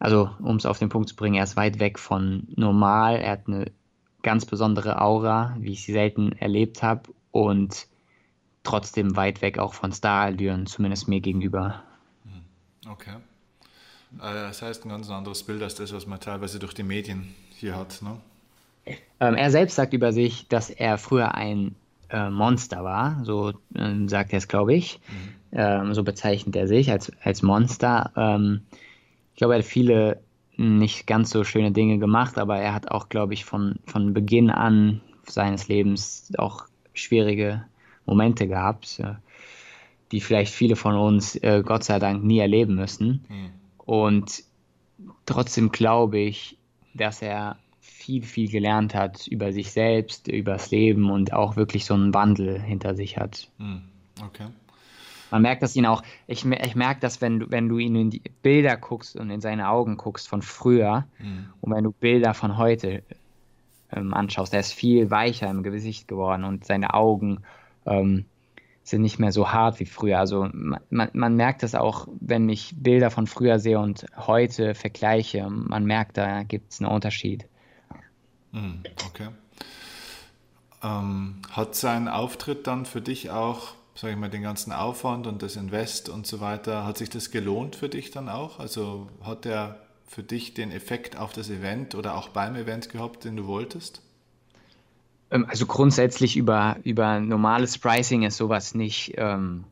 also, 0.00 0.28
um 0.40 0.56
es 0.56 0.66
auf 0.66 0.80
den 0.80 0.88
Punkt 0.88 1.08
zu 1.08 1.14
bringen, 1.14 1.36
er 1.36 1.44
ist 1.44 1.56
weit 1.56 1.78
weg 1.78 2.00
von 2.00 2.48
normal. 2.56 3.14
Er 3.18 3.30
hat 3.30 3.46
eine 3.46 3.66
ganz 4.24 4.44
besondere 4.44 5.00
Aura, 5.00 5.56
wie 5.60 5.72
ich 5.72 5.84
sie 5.84 5.92
selten 5.92 6.32
erlebt 6.32 6.82
habe 6.82 7.02
und 7.30 7.86
trotzdem 8.64 9.14
weit 9.16 9.42
weg 9.42 9.58
auch 9.58 9.74
von 9.74 9.92
Starallüren, 9.92 10.66
zumindest 10.66 11.06
mir 11.06 11.20
gegenüber. 11.20 11.84
Hm, 12.24 12.90
okay. 12.90 13.16
Äh, 14.18 14.34
das 14.34 14.62
heißt 14.62 14.84
ein 14.84 14.88
ganz 14.88 15.08
anderes 15.10 15.44
Bild 15.44 15.62
als 15.62 15.76
das, 15.76 15.92
was 15.92 16.06
man 16.06 16.18
teilweise 16.18 16.58
durch 16.58 16.74
die 16.74 16.82
Medien 16.82 17.34
hier 17.50 17.76
hat. 17.76 18.02
Ne? 18.02 18.16
Ähm, 19.20 19.34
er 19.34 19.50
selbst 19.50 19.76
sagt 19.76 19.92
über 19.92 20.12
sich, 20.12 20.48
dass 20.48 20.70
er 20.70 20.98
früher 20.98 21.34
ein 21.34 21.76
äh, 22.10 22.30
Monster 22.30 22.84
war, 22.84 23.20
so 23.24 23.50
äh, 23.74 24.08
sagt 24.08 24.32
er 24.32 24.38
es, 24.38 24.48
glaube 24.48 24.74
ich. 24.74 25.00
Mhm. 25.08 25.34
Ähm, 25.56 25.94
so 25.94 26.02
bezeichnet 26.02 26.56
er 26.56 26.66
sich 26.66 26.90
als, 26.90 27.12
als 27.22 27.42
Monster. 27.42 28.10
Ähm, 28.16 28.62
ich 29.32 29.38
glaube, 29.38 29.54
er 29.54 29.58
hat 29.58 29.66
viele 29.66 30.20
nicht 30.56 31.06
ganz 31.06 31.30
so 31.30 31.44
schöne 31.44 31.72
Dinge 31.72 31.98
gemacht, 31.98 32.38
aber 32.38 32.58
er 32.58 32.74
hat 32.74 32.90
auch, 32.90 33.08
glaube 33.08 33.34
ich, 33.34 33.44
von, 33.44 33.76
von 33.86 34.14
Beginn 34.14 34.50
an 34.50 35.00
seines 35.26 35.68
Lebens 35.68 36.32
auch 36.38 36.66
schwierige 36.92 37.64
Momente 38.06 38.46
gehabt, 38.46 39.00
äh, 39.00 39.14
die 40.12 40.20
vielleicht 40.20 40.52
viele 40.52 40.76
von 40.76 40.96
uns, 40.96 41.36
äh, 41.36 41.62
Gott 41.64 41.84
sei 41.84 41.98
Dank, 41.98 42.22
nie 42.22 42.38
erleben 42.38 42.74
müssen. 42.76 43.24
Mhm. 43.28 43.50
Und 43.78 44.44
trotzdem 45.26 45.72
glaube 45.72 46.18
ich, 46.18 46.56
dass 46.94 47.22
er 47.22 47.58
viel, 47.80 48.22
viel 48.22 48.50
gelernt 48.50 48.94
hat 48.94 49.26
über 49.26 49.52
sich 49.52 49.72
selbst, 49.72 50.28
über 50.28 50.52
das 50.52 50.70
Leben 50.70 51.10
und 51.10 51.32
auch 51.32 51.56
wirklich 51.56 51.84
so 51.84 51.94
einen 51.94 52.14
Wandel 52.14 52.60
hinter 52.60 52.94
sich 52.94 53.18
hat. 53.18 53.48
Mhm. 53.58 53.82
Okay. 54.24 54.46
Man 55.34 55.42
merkt 55.42 55.64
das 55.64 55.74
ihn 55.74 55.84
auch, 55.84 56.04
ich, 56.28 56.44
ich 56.44 56.76
merke 56.76 57.00
das, 57.00 57.20
wenn 57.20 57.40
du, 57.40 57.50
wenn 57.50 57.68
du 57.68 57.78
ihn 57.78 57.96
in 57.96 58.10
die 58.10 58.22
Bilder 58.42 58.76
guckst 58.76 59.16
und 59.16 59.30
in 59.30 59.40
seine 59.40 59.68
Augen 59.68 59.96
guckst 59.96 60.28
von 60.28 60.42
früher 60.42 61.08
mhm. 61.18 61.48
und 61.60 61.74
wenn 61.74 61.82
du 61.82 61.90
Bilder 61.90 62.34
von 62.34 62.56
heute 62.56 63.02
ähm, 63.90 64.14
anschaust, 64.14 64.54
er 64.54 64.60
ist 64.60 64.72
viel 64.72 65.10
weicher 65.10 65.50
im 65.50 65.64
Gesicht 65.64 66.06
geworden 66.06 66.44
und 66.44 66.64
seine 66.64 66.94
Augen 66.94 67.40
ähm, 67.84 68.26
sind 68.84 69.02
nicht 69.02 69.18
mehr 69.18 69.32
so 69.32 69.50
hart 69.50 69.80
wie 69.80 69.86
früher. 69.86 70.20
Also 70.20 70.48
man, 70.52 71.10
man 71.12 71.34
merkt 71.34 71.64
das 71.64 71.74
auch, 71.74 72.06
wenn 72.20 72.48
ich 72.48 72.72
Bilder 72.76 73.10
von 73.10 73.26
früher 73.26 73.58
sehe 73.58 73.80
und 73.80 74.06
heute 74.16 74.76
vergleiche, 74.76 75.50
man 75.50 75.84
merkt, 75.84 76.16
da 76.16 76.44
gibt 76.44 76.70
es 76.70 76.80
einen 76.80 76.92
Unterschied. 76.92 77.44
Mhm. 78.52 78.84
Okay. 79.04 79.30
Ähm, 80.84 81.42
hat 81.50 81.74
sein 81.74 82.06
Auftritt 82.06 82.68
dann 82.68 82.86
für 82.86 83.00
dich 83.00 83.32
auch 83.32 83.74
sage 83.94 84.14
ich 84.14 84.18
mal, 84.18 84.30
den 84.30 84.42
ganzen 84.42 84.72
Aufwand 84.72 85.26
und 85.26 85.42
das 85.42 85.56
Invest 85.56 86.08
und 86.08 86.26
so 86.26 86.40
weiter, 86.40 86.84
hat 86.84 86.98
sich 86.98 87.10
das 87.10 87.30
gelohnt 87.30 87.76
für 87.76 87.88
dich 87.88 88.10
dann 88.10 88.28
auch? 88.28 88.58
Also 88.58 89.08
hat 89.22 89.44
der 89.44 89.80
für 90.06 90.22
dich 90.22 90.54
den 90.54 90.70
Effekt 90.70 91.16
auf 91.16 91.32
das 91.32 91.48
Event 91.50 91.94
oder 91.94 92.16
auch 92.16 92.28
beim 92.28 92.56
Event 92.56 92.88
gehabt, 92.88 93.24
den 93.24 93.36
du 93.36 93.46
wolltest? 93.46 94.02
Ähm, 95.30 95.46
also 95.48 95.66
grundsätzlich 95.66 96.36
über, 96.36 96.76
über 96.84 97.20
normales 97.20 97.78
Pricing 97.78 98.22
ist 98.22 98.36
sowas 98.36 98.74
nicht 98.74 99.14
ähm, 99.16 99.64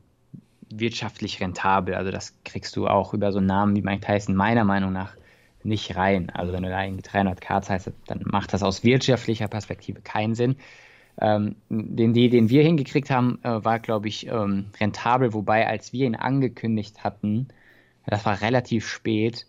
wirtschaftlich 0.70 1.40
rentabel. 1.40 1.94
Also 1.94 2.10
das 2.10 2.34
kriegst 2.44 2.76
du 2.76 2.88
auch 2.88 3.14
über 3.14 3.32
so 3.32 3.40
Namen 3.40 3.76
wie 3.76 3.82
Mike 3.82 4.06
Tyson 4.06 4.34
meiner 4.34 4.64
Meinung 4.64 4.92
nach 4.92 5.14
nicht 5.64 5.94
rein. 5.96 6.30
Also 6.30 6.52
wenn 6.52 6.62
du 6.62 6.70
da 6.70 6.82
irgendwie 6.82 7.04
300k 7.04 7.62
zahlst, 7.62 7.90
dann 8.06 8.22
macht 8.24 8.52
das 8.52 8.62
aus 8.62 8.82
wirtschaftlicher 8.82 9.48
Perspektive 9.48 10.00
keinen 10.00 10.34
Sinn. 10.34 10.56
Ähm, 11.22 11.54
den, 11.68 12.14
den 12.14 12.48
wir 12.48 12.64
hingekriegt 12.64 13.08
haben, 13.08 13.38
äh, 13.44 13.64
war, 13.64 13.78
glaube 13.78 14.08
ich, 14.08 14.26
ähm, 14.26 14.66
rentabel, 14.80 15.32
wobei 15.32 15.68
als 15.68 15.92
wir 15.92 16.04
ihn 16.04 16.16
angekündigt 16.16 17.04
hatten, 17.04 17.46
das 18.06 18.26
war 18.26 18.40
relativ 18.40 18.88
spät, 18.88 19.46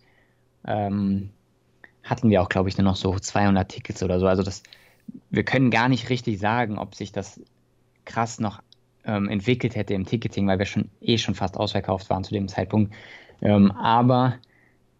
ähm, 0.64 1.30
hatten 2.04 2.30
wir 2.30 2.42
auch, 2.42 2.48
glaube 2.48 2.68
ich, 2.68 2.78
nur 2.78 2.84
noch 2.84 2.94
so 2.94 3.18
200 3.18 3.68
Tickets 3.68 4.04
oder 4.04 4.20
so. 4.20 4.28
Also 4.28 4.44
das, 4.44 4.62
wir 5.30 5.42
können 5.42 5.72
gar 5.72 5.88
nicht 5.88 6.10
richtig 6.10 6.38
sagen, 6.38 6.78
ob 6.78 6.94
sich 6.94 7.10
das 7.10 7.40
krass 8.04 8.38
noch 8.38 8.62
ähm, 9.04 9.28
entwickelt 9.28 9.74
hätte 9.74 9.94
im 9.94 10.06
Ticketing, 10.06 10.46
weil 10.46 10.60
wir 10.60 10.66
schon 10.66 10.90
eh 11.00 11.18
schon 11.18 11.34
fast 11.34 11.56
ausverkauft 11.56 12.08
waren 12.08 12.22
zu 12.22 12.34
dem 12.34 12.46
Zeitpunkt. 12.46 12.94
Ähm, 13.42 13.72
aber 13.72 14.38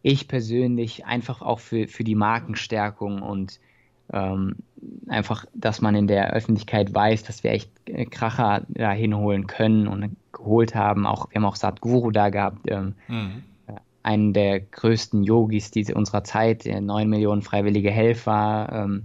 ich 0.02 0.26
persönlich 0.26 1.06
einfach 1.06 1.40
auch 1.40 1.60
für, 1.60 1.86
für 1.86 2.02
die 2.02 2.16
Markenstärkung 2.16 3.22
und 3.22 3.60
ähm, 4.12 4.56
einfach, 5.08 5.46
dass 5.54 5.80
man 5.80 5.94
in 5.94 6.06
der 6.06 6.32
Öffentlichkeit 6.32 6.94
weiß, 6.94 7.24
dass 7.24 7.42
wir 7.42 7.52
echt 7.52 7.70
äh, 7.86 8.04
Kracher 8.04 8.62
da 8.68 8.92
hinholen 8.92 9.46
können 9.46 9.86
und 9.88 10.16
geholt 10.32 10.74
haben. 10.74 11.06
Auch, 11.06 11.30
wir 11.30 11.36
haben 11.36 11.46
auch 11.46 11.56
Sadhguru 11.56 12.10
da 12.10 12.28
gehabt, 12.28 12.70
ähm, 12.70 12.94
mhm. 13.08 13.42
einen 14.02 14.32
der 14.32 14.60
größten 14.60 15.22
Yogis 15.22 15.70
diese, 15.70 15.94
unserer 15.94 16.24
Zeit, 16.24 16.66
neun 16.66 17.08
Millionen 17.08 17.42
freiwillige 17.42 17.90
Helfer, 17.90 18.68
ähm, 18.72 19.04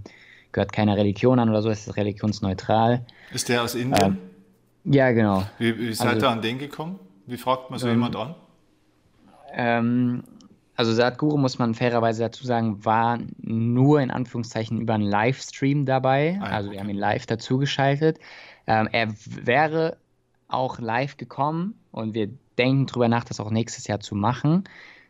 gehört 0.52 0.72
keiner 0.72 0.96
Religion 0.96 1.38
an 1.38 1.48
oder 1.48 1.62
so, 1.62 1.70
ist 1.70 1.96
religionsneutral. 1.96 3.04
Ist 3.32 3.48
der 3.48 3.62
aus 3.62 3.74
Indien? 3.74 4.18
Ähm, 4.84 4.92
ja, 4.92 5.12
genau. 5.12 5.44
Wie, 5.58 5.78
wie 5.78 5.92
seid 5.94 6.14
also, 6.14 6.26
ihr 6.26 6.30
an 6.30 6.42
den 6.42 6.58
gekommen? 6.58 6.98
Wie 7.26 7.36
fragt 7.36 7.70
man 7.70 7.78
so 7.78 7.86
ähm, 7.86 7.94
jemand 7.94 8.16
an? 8.16 8.34
Also 10.80 10.94
Sadhguru, 10.94 11.36
muss 11.36 11.58
man 11.58 11.74
fairerweise 11.74 12.22
dazu 12.22 12.46
sagen, 12.46 12.86
war 12.86 13.18
nur 13.36 14.00
in 14.00 14.10
Anführungszeichen 14.10 14.80
über 14.80 14.94
einen 14.94 15.04
Livestream 15.04 15.84
dabei. 15.84 16.38
Ah, 16.40 16.46
also 16.46 16.68
okay. 16.68 16.76
wir 16.76 16.80
haben 16.80 16.88
ihn 16.88 16.96
live 16.96 17.26
dazugeschaltet. 17.26 18.18
Ähm, 18.66 18.88
er 18.90 19.08
wäre 19.26 19.98
auch 20.48 20.78
live 20.78 21.18
gekommen 21.18 21.74
und 21.92 22.14
wir 22.14 22.30
denken 22.56 22.86
darüber 22.86 23.08
nach, 23.08 23.24
das 23.24 23.40
auch 23.40 23.50
nächstes 23.50 23.88
Jahr 23.88 24.00
zu 24.00 24.14
machen, 24.14 24.64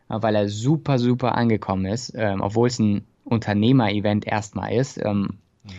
weil 0.08 0.34
er 0.34 0.48
super, 0.48 0.98
super 0.98 1.36
angekommen 1.36 1.86
ist. 1.86 2.14
Ähm, 2.16 2.40
obwohl 2.40 2.66
es 2.66 2.80
ein 2.80 3.04
Unternehmer-Event 3.22 4.26
erstmal 4.26 4.72
ist, 4.72 4.98
ähm, 4.98 5.38
mhm. 5.62 5.70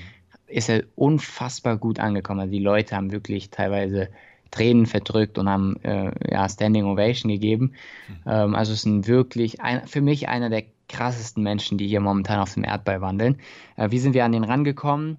ist 0.48 0.70
er 0.70 0.86
unfassbar 0.96 1.76
gut 1.76 2.00
angekommen. 2.00 2.40
Also 2.40 2.54
die 2.54 2.60
Leute 2.60 2.96
haben 2.96 3.12
wirklich 3.12 3.50
teilweise 3.50 4.08
Tränen 4.52 4.86
verdrückt 4.86 5.38
und 5.38 5.50
haben 5.50 5.78
äh, 5.84 6.12
ja, 6.30 6.48
Standing 6.48 6.86
Ovation 6.86 7.32
gegeben. 7.32 7.74
Mhm. 8.08 8.32
Ähm, 8.32 8.56
also 8.56 8.74
es 8.74 8.82
sind 8.84 9.08
wirklich 9.08 9.62
ein, 9.62 9.88
für 9.88 10.02
mich 10.02 10.30
einer 10.30 10.50
der 10.50 10.64
krassesten 10.90 11.42
Menschen, 11.42 11.78
die 11.78 11.88
hier 11.88 12.02
momentan 12.02 12.40
auf 12.40 12.54
dem 12.54 12.64
Erdball 12.64 13.02
wandeln. 13.02 13.38
Äh, 13.78 13.92
wie 13.92 14.00
sind 14.00 14.14
wir 14.14 14.26
an 14.26 14.34
den 14.34 14.44
rangekommen? 14.44 15.18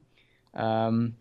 Ähm, 0.54 1.16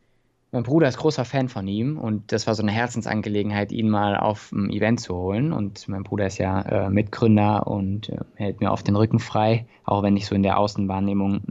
mein 0.54 0.64
Bruder 0.64 0.90
ist 0.90 0.98
großer 0.98 1.24
Fan 1.24 1.48
von 1.48 1.66
ihm 1.70 1.98
und 1.98 2.34
das 2.34 2.46
war 2.46 2.56
so 2.56 2.62
eine 2.62 2.74
Herzensangelegenheit, 2.74 3.72
ihn 3.72 3.90
mal 3.90 4.18
auf 4.18 4.52
ein 4.52 4.70
Event 4.70 5.00
zu 5.00 5.16
holen. 5.16 5.54
Und 5.54 5.88
mein 5.88 6.04
Bruder 6.04 6.28
ist 6.28 6.40
ja 6.40 6.62
äh, 6.64 6.90
Mitgründer 6.90 7.68
und 7.68 8.10
äh, 8.10 8.18
hält 8.36 8.60
mir 8.60 8.72
oft 8.72 8.86
den 8.86 8.98
Rücken 8.98 9.20
frei, 9.20 9.66
auch 9.86 10.04
wenn 10.04 10.18
ich 10.18 10.26
so 10.26 10.36
in 10.36 10.44
der 10.44 10.60
Außenwahrnehmung 10.60 11.42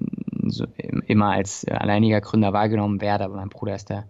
so 0.48 0.66
immer 1.06 1.30
als 1.30 1.64
alleiniger 1.64 2.20
Gründer 2.20 2.52
wahrgenommen 2.52 3.00
werde, 3.00 3.24
aber 3.24 3.36
mein 3.36 3.48
Bruder 3.48 3.74
ist 3.74 3.88
da 3.88 4.04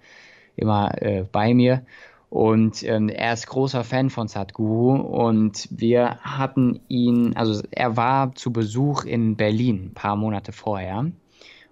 immer 0.56 1.00
äh, 1.00 1.24
bei 1.30 1.54
mir. 1.54 1.84
Und 2.30 2.84
ähm, 2.84 3.08
er 3.08 3.32
ist 3.32 3.48
großer 3.48 3.82
Fan 3.82 4.08
von 4.08 4.28
Sadhguru 4.28 4.94
und 4.94 5.68
wir 5.72 6.18
hatten 6.20 6.78
ihn, 6.86 7.36
also 7.36 7.60
er 7.72 7.96
war 7.96 8.36
zu 8.36 8.52
Besuch 8.52 9.04
in 9.04 9.36
Berlin 9.36 9.86
ein 9.86 9.94
paar 9.94 10.14
Monate 10.14 10.52
vorher. 10.52 11.10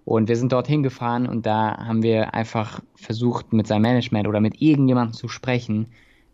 Und 0.03 0.27
wir 0.27 0.35
sind 0.35 0.51
dorthin 0.51 0.83
gefahren 0.83 1.27
und 1.27 1.45
da 1.45 1.77
haben 1.77 2.03
wir 2.03 2.33
einfach 2.33 2.81
versucht, 2.95 3.53
mit 3.53 3.67
seinem 3.67 3.83
Management 3.83 4.27
oder 4.27 4.41
mit 4.41 4.61
irgendjemandem 4.61 5.13
zu 5.13 5.29
sprechen, 5.29 5.87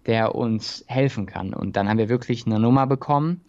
der 0.08 0.34
uns 0.34 0.84
helfen 0.88 1.28
kann. 1.28 1.54
Und 1.54 1.76
dann 1.76 1.88
haben 1.88 2.00
wir 2.00 2.10
wirklich 2.10 2.48
eine 2.48 2.60
Nummer 2.60 2.88
bekommen 2.88 3.42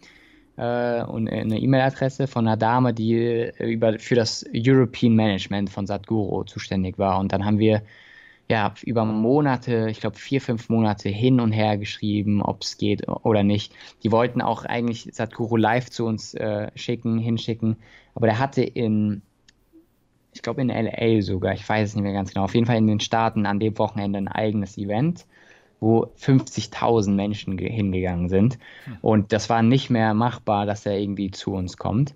äh, 0.57 1.01
und 1.01 1.27
eine 1.27 1.59
E-Mail-Adresse 1.59 2.27
von 2.27 2.47
einer 2.47 2.57
Dame, 2.57 2.93
die 2.93 3.51
über, 3.59 3.97
für 3.97 4.15
das 4.15 4.45
European 4.53 5.15
Management 5.15 5.71
von 5.71 5.87
Sadhguru 5.87 6.43
zuständig 6.43 6.99
war. 6.99 7.19
Und 7.19 7.31
dann 7.31 7.45
haben 7.45 7.57
wir 7.57 7.81
ja, 8.49 8.73
über 8.83 9.03
Monate, 9.03 9.89
ich 9.89 9.99
glaube 9.99 10.17
vier, 10.17 10.39
fünf 10.39 10.69
Monate 10.69 11.09
hin 11.09 11.41
und 11.41 11.51
her 11.51 11.77
geschrieben, 11.77 12.41
ob 12.41 12.61
es 12.61 12.77
geht 12.77 13.07
oder 13.07 13.43
nicht. 13.43 13.73
Die 14.03 14.11
wollten 14.11 14.41
auch 14.41 14.63
eigentlich 14.63 15.09
Sadhguru 15.11 15.57
live 15.57 15.89
zu 15.89 16.05
uns 16.05 16.33
äh, 16.33 16.71
schicken, 16.75 17.19
hinschicken, 17.19 17.75
aber 18.15 18.27
der 18.27 18.39
hatte 18.39 18.63
in, 18.63 19.21
ich 20.33 20.41
glaube 20.41 20.61
in 20.61 20.69
LA 20.69 21.21
sogar, 21.21 21.53
ich 21.53 21.67
weiß 21.67 21.89
es 21.89 21.95
nicht 21.95 22.03
mehr 22.03 22.13
ganz 22.13 22.33
genau, 22.33 22.45
auf 22.45 22.55
jeden 22.55 22.67
Fall 22.67 22.77
in 22.77 22.87
den 22.87 23.01
Staaten 23.01 23.45
an 23.45 23.59
dem 23.59 23.77
Wochenende 23.77 24.17
ein 24.17 24.29
eigenes 24.29 24.77
Event, 24.77 25.25
wo 25.81 26.05
50.000 26.17 27.11
Menschen 27.11 27.57
hingegangen 27.57 28.29
sind. 28.29 28.57
Hm. 28.85 28.97
Und 29.01 29.33
das 29.33 29.49
war 29.49 29.61
nicht 29.61 29.89
mehr 29.89 30.13
machbar, 30.13 30.65
dass 30.65 30.85
er 30.85 30.97
irgendwie 30.97 31.31
zu 31.31 31.53
uns 31.53 31.77
kommt. 31.77 32.15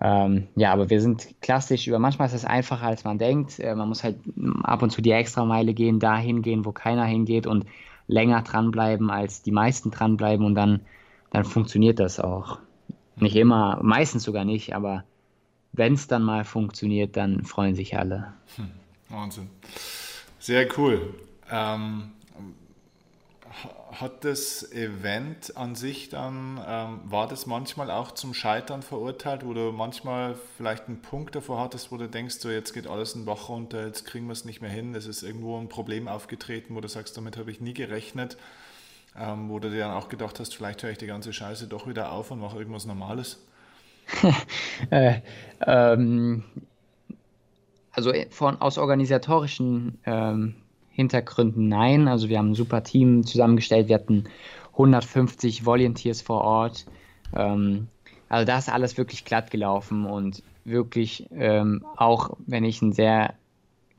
Ähm, 0.00 0.48
ja, 0.56 0.72
aber 0.72 0.90
wir 0.90 1.00
sind 1.00 1.34
klassisch 1.40 1.86
über, 1.86 1.98
manchmal 1.98 2.28
ist 2.28 2.34
es 2.34 2.44
einfacher, 2.44 2.86
als 2.86 3.04
man 3.04 3.18
denkt. 3.18 3.58
Äh, 3.58 3.74
man 3.74 3.88
muss 3.88 4.04
halt 4.04 4.16
ab 4.62 4.82
und 4.82 4.90
zu 4.90 5.00
die 5.00 5.12
Extrameile 5.12 5.72
gehen, 5.74 6.00
dahin 6.00 6.42
gehen, 6.42 6.64
wo 6.64 6.72
keiner 6.72 7.04
hingeht 7.04 7.46
und 7.46 7.64
länger 8.06 8.42
dranbleiben, 8.42 9.10
als 9.10 9.42
die 9.42 9.52
meisten 9.52 9.90
dranbleiben 9.90 10.44
und 10.44 10.54
dann, 10.54 10.80
dann 11.30 11.44
funktioniert 11.44 11.98
das 11.98 12.20
auch. 12.20 12.58
Nicht 13.16 13.36
immer, 13.36 13.78
meistens 13.82 14.22
sogar 14.24 14.44
nicht, 14.44 14.74
aber 14.74 15.04
wenn 15.72 15.94
es 15.94 16.06
dann 16.06 16.22
mal 16.22 16.44
funktioniert, 16.44 17.16
dann 17.16 17.44
freuen 17.44 17.74
sich 17.74 17.96
alle. 17.96 18.34
Hm, 18.56 18.70
Wahnsinn. 19.08 19.48
Sehr 20.38 20.68
cool. 20.78 21.14
Ähm, 21.50 22.10
hat 24.00 24.24
das 24.24 24.70
Event 24.72 25.56
an 25.56 25.74
sich 25.74 26.08
dann, 26.08 26.60
ähm, 26.66 27.00
war 27.04 27.26
das 27.28 27.46
manchmal 27.46 27.90
auch 27.90 28.12
zum 28.12 28.34
Scheitern 28.34 28.82
verurteilt, 28.82 29.44
wo 29.44 29.54
du 29.54 29.72
manchmal 29.72 30.34
vielleicht 30.56 30.88
einen 30.88 31.00
Punkt 31.00 31.34
davor 31.34 31.60
hattest, 31.60 31.92
wo 31.92 31.96
du 31.96 32.08
denkst, 32.08 32.36
so 32.36 32.50
jetzt 32.50 32.72
geht 32.74 32.86
alles 32.86 33.14
in 33.14 33.24
Bach 33.24 33.48
runter, 33.48 33.86
jetzt 33.86 34.04
kriegen 34.04 34.26
wir 34.26 34.32
es 34.32 34.44
nicht 34.44 34.60
mehr 34.60 34.70
hin, 34.70 34.94
es 34.94 35.06
ist 35.06 35.22
irgendwo 35.22 35.58
ein 35.58 35.68
Problem 35.68 36.08
aufgetreten, 36.08 36.74
wo 36.74 36.80
du 36.80 36.88
sagst, 36.88 37.16
damit 37.16 37.36
habe 37.36 37.50
ich 37.50 37.60
nie 37.60 37.74
gerechnet, 37.74 38.36
ähm, 39.18 39.48
wo 39.48 39.58
du 39.58 39.70
dir 39.70 39.80
dann 39.80 39.92
auch 39.92 40.08
gedacht 40.08 40.40
hast, 40.40 40.54
vielleicht 40.54 40.82
höre 40.82 40.90
ich 40.90 40.98
die 40.98 41.06
ganze 41.06 41.32
Scheiße 41.32 41.66
doch 41.66 41.86
wieder 41.86 42.12
auf 42.12 42.30
und 42.30 42.40
mache 42.40 42.58
irgendwas 42.58 42.86
Normales? 42.86 43.38
äh, 44.90 45.20
ähm, 45.66 46.44
also 47.92 48.12
äh, 48.12 48.26
von, 48.30 48.60
aus 48.60 48.78
organisatorischen 48.78 49.98
ähm, 50.04 50.54
Hintergründen 50.96 51.68
nein. 51.68 52.08
Also 52.08 52.30
wir 52.30 52.38
haben 52.38 52.52
ein 52.52 52.54
super 52.54 52.82
Team 52.82 53.24
zusammengestellt. 53.26 53.88
Wir 53.88 53.96
hatten 53.96 54.24
150 54.72 55.66
Volunteers 55.66 56.22
vor 56.22 56.40
Ort. 56.40 56.86
Ähm, 57.34 57.88
also 58.30 58.46
da 58.46 58.56
ist 58.56 58.70
alles 58.70 58.96
wirklich 58.96 59.26
glatt 59.26 59.50
gelaufen 59.50 60.06
und 60.06 60.42
wirklich 60.64 61.26
ähm, 61.32 61.84
auch, 61.96 62.30
wenn 62.46 62.64
ich 62.64 62.80
ein 62.80 62.92
sehr 62.92 63.34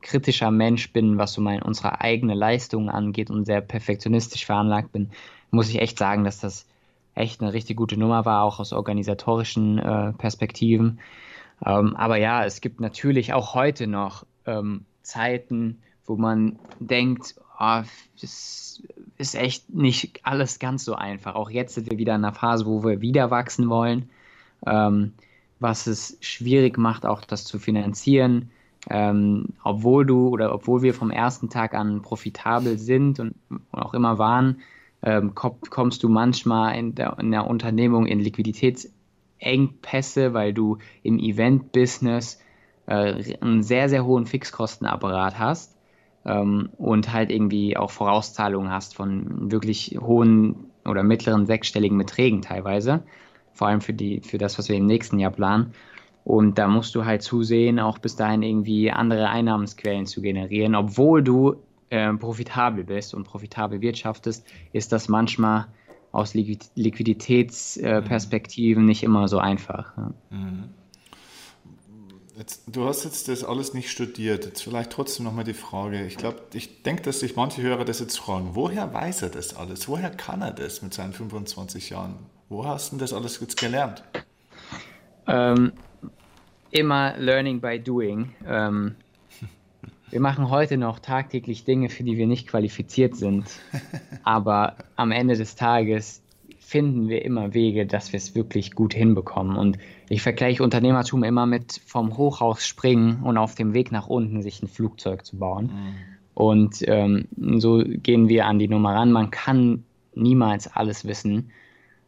kritischer 0.02 0.50
Mensch 0.50 0.92
bin, 0.92 1.18
was 1.18 1.34
so 1.34 1.40
meine 1.40 1.62
unsere 1.62 2.00
eigene 2.00 2.34
Leistung 2.34 2.90
angeht 2.90 3.30
und 3.30 3.44
sehr 3.44 3.60
perfektionistisch 3.60 4.44
veranlagt 4.44 4.90
bin, 4.90 5.10
muss 5.52 5.70
ich 5.70 5.80
echt 5.80 5.98
sagen, 5.98 6.24
dass 6.24 6.40
das 6.40 6.66
echt 7.14 7.40
eine 7.40 7.52
richtig 7.52 7.76
gute 7.76 7.96
Nummer 7.96 8.24
war, 8.24 8.42
auch 8.42 8.58
aus 8.58 8.72
organisatorischen 8.72 9.78
äh, 9.78 10.12
Perspektiven. 10.14 10.98
Ähm, 11.64 11.94
aber 11.94 12.16
ja, 12.16 12.44
es 12.44 12.60
gibt 12.60 12.80
natürlich 12.80 13.32
auch 13.32 13.54
heute 13.54 13.86
noch 13.86 14.26
ähm, 14.46 14.84
Zeiten, 15.02 15.80
wo 16.08 16.16
man 16.16 16.58
denkt, 16.80 17.36
oh, 17.60 17.82
das 18.20 18.82
ist 19.18 19.34
echt 19.34 19.72
nicht 19.72 20.20
alles 20.24 20.58
ganz 20.58 20.84
so 20.84 20.94
einfach. 20.94 21.34
Auch 21.34 21.50
jetzt 21.50 21.74
sind 21.74 21.90
wir 21.90 21.98
wieder 21.98 22.14
in 22.14 22.24
einer 22.24 22.32
Phase, 22.32 22.66
wo 22.66 22.82
wir 22.82 23.00
wieder 23.00 23.30
wachsen 23.30 23.68
wollen, 23.68 24.08
ähm, 24.66 25.12
was 25.60 25.86
es 25.86 26.16
schwierig 26.20 26.78
macht, 26.78 27.04
auch 27.04 27.24
das 27.24 27.44
zu 27.44 27.58
finanzieren. 27.58 28.50
Ähm, 28.88 29.48
obwohl 29.64 30.06
du 30.06 30.28
oder 30.28 30.54
obwohl 30.54 30.82
wir 30.82 30.94
vom 30.94 31.10
ersten 31.10 31.50
Tag 31.50 31.74
an 31.74 32.00
profitabel 32.00 32.78
sind 32.78 33.20
und, 33.20 33.34
auch 33.72 33.92
immer 33.92 34.18
waren, 34.18 34.60
ähm, 35.02 35.34
kommst 35.34 36.02
du 36.02 36.08
manchmal 36.08 36.76
in 36.76 36.94
der, 36.94 37.18
in 37.18 37.30
der 37.30 37.46
Unternehmung 37.46 38.06
in 38.06 38.20
Liquiditätsengpässe, 38.20 40.32
weil 40.32 40.54
du 40.54 40.78
im 41.02 41.18
Event-Business 41.18 42.40
äh, 42.86 43.36
einen 43.40 43.62
sehr, 43.62 43.88
sehr 43.88 44.06
hohen 44.06 44.26
Fixkostenapparat 44.26 45.38
hast 45.38 45.77
und 46.24 47.12
halt 47.12 47.30
irgendwie 47.30 47.76
auch 47.76 47.90
Vorauszahlungen 47.90 48.70
hast 48.70 48.94
von 48.94 49.50
wirklich 49.50 49.98
hohen 50.00 50.70
oder 50.84 51.02
mittleren 51.02 51.46
sechsstelligen 51.46 51.98
Beträgen 51.98 52.42
teilweise, 52.42 53.02
vor 53.52 53.68
allem 53.68 53.80
für, 53.80 53.94
die, 53.94 54.20
für 54.20 54.38
das, 54.38 54.58
was 54.58 54.68
wir 54.68 54.76
im 54.76 54.86
nächsten 54.86 55.18
Jahr 55.18 55.30
planen. 55.30 55.72
Und 56.24 56.58
da 56.58 56.68
musst 56.68 56.94
du 56.94 57.06
halt 57.06 57.22
zusehen, 57.22 57.80
auch 57.80 57.98
bis 57.98 58.16
dahin 58.16 58.42
irgendwie 58.42 58.90
andere 58.90 59.30
Einnahmensquellen 59.30 60.04
zu 60.04 60.20
generieren. 60.20 60.74
Obwohl 60.74 61.22
du 61.22 61.56
äh, 61.88 62.12
profitabel 62.12 62.84
bist 62.84 63.14
und 63.14 63.24
profitabel 63.24 63.80
wirtschaftest, 63.80 64.46
ist 64.72 64.92
das 64.92 65.08
manchmal 65.08 65.68
aus 66.12 66.34
Liquiditätsperspektiven 66.34 68.82
äh, 68.82 68.86
nicht 68.86 69.02
immer 69.02 69.28
so 69.28 69.38
einfach. 69.38 69.96
Ja. 69.96 70.12
Mhm. 70.30 70.64
Jetzt, 72.38 72.62
du 72.68 72.84
hast 72.84 73.02
jetzt 73.02 73.26
das 73.26 73.42
alles 73.42 73.74
nicht 73.74 73.90
studiert. 73.90 74.44
Jetzt 74.44 74.62
vielleicht 74.62 74.92
trotzdem 74.92 75.24
nochmal 75.24 75.42
die 75.42 75.54
Frage. 75.54 76.06
Ich 76.06 76.16
glaube, 76.16 76.40
ich 76.54 76.84
denke, 76.84 77.02
dass 77.02 77.18
sich 77.18 77.34
manche 77.34 77.62
Hörer 77.62 77.84
das 77.84 77.98
jetzt 77.98 78.16
fragen. 78.16 78.50
Woher 78.52 78.94
weiß 78.94 79.22
er 79.22 79.30
das 79.30 79.56
alles? 79.56 79.88
Woher 79.88 80.10
kann 80.10 80.40
er 80.40 80.52
das 80.52 80.80
mit 80.80 80.94
seinen 80.94 81.12
25 81.12 81.90
Jahren? 81.90 82.14
Wo 82.48 82.64
hast 82.64 82.92
du 82.92 82.96
das 82.96 83.12
alles 83.12 83.40
jetzt 83.40 83.56
gelernt? 83.56 84.04
Ähm, 85.26 85.72
immer 86.70 87.18
Learning 87.18 87.60
by 87.60 87.80
Doing. 87.80 88.30
Ähm, 88.46 88.94
wir 90.10 90.20
machen 90.20 90.48
heute 90.48 90.76
noch 90.76 91.00
tagtäglich 91.00 91.64
Dinge, 91.64 91.88
für 91.88 92.04
die 92.04 92.16
wir 92.18 92.28
nicht 92.28 92.46
qualifiziert 92.46 93.16
sind. 93.16 93.46
Aber 94.22 94.76
am 94.94 95.10
Ende 95.10 95.36
des 95.36 95.56
Tages 95.56 96.22
finden 96.60 97.08
wir 97.08 97.24
immer 97.24 97.52
Wege, 97.52 97.84
dass 97.84 98.12
wir 98.12 98.18
es 98.18 98.36
wirklich 98.36 98.76
gut 98.76 98.94
hinbekommen. 98.94 99.56
Und 99.56 99.78
ich 100.08 100.22
vergleiche 100.22 100.62
Unternehmertum 100.62 101.22
immer 101.24 101.46
mit 101.46 101.80
vom 101.86 102.16
Hochhaus 102.16 102.66
springen 102.66 103.22
und 103.22 103.36
auf 103.36 103.54
dem 103.54 103.74
Weg 103.74 103.92
nach 103.92 104.06
unten 104.06 104.42
sich 104.42 104.62
ein 104.62 104.68
Flugzeug 104.68 105.24
zu 105.24 105.38
bauen. 105.38 105.66
Mhm. 105.66 105.94
Und 106.34 106.84
ähm, 106.86 107.26
so 107.60 107.82
gehen 107.84 108.28
wir 108.28 108.46
an 108.46 108.58
die 108.58 108.68
Nummer 108.68 108.94
ran. 108.94 109.10
Man 109.12 109.30
kann 109.30 109.84
niemals 110.14 110.68
alles 110.68 111.04
wissen. 111.04 111.50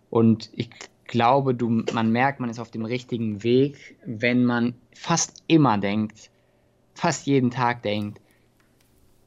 Und 0.08 0.50
ich 0.54 0.70
glaube, 1.04 1.54
du, 1.54 1.82
man 1.92 2.12
merkt, 2.12 2.40
man 2.40 2.48
ist 2.48 2.60
auf 2.60 2.70
dem 2.70 2.84
richtigen 2.84 3.42
Weg, 3.42 3.96
wenn 4.06 4.44
man 4.44 4.74
fast 4.94 5.42
immer 5.48 5.78
denkt, 5.78 6.30
fast 6.94 7.26
jeden 7.26 7.50
Tag 7.50 7.82
denkt, 7.82 8.20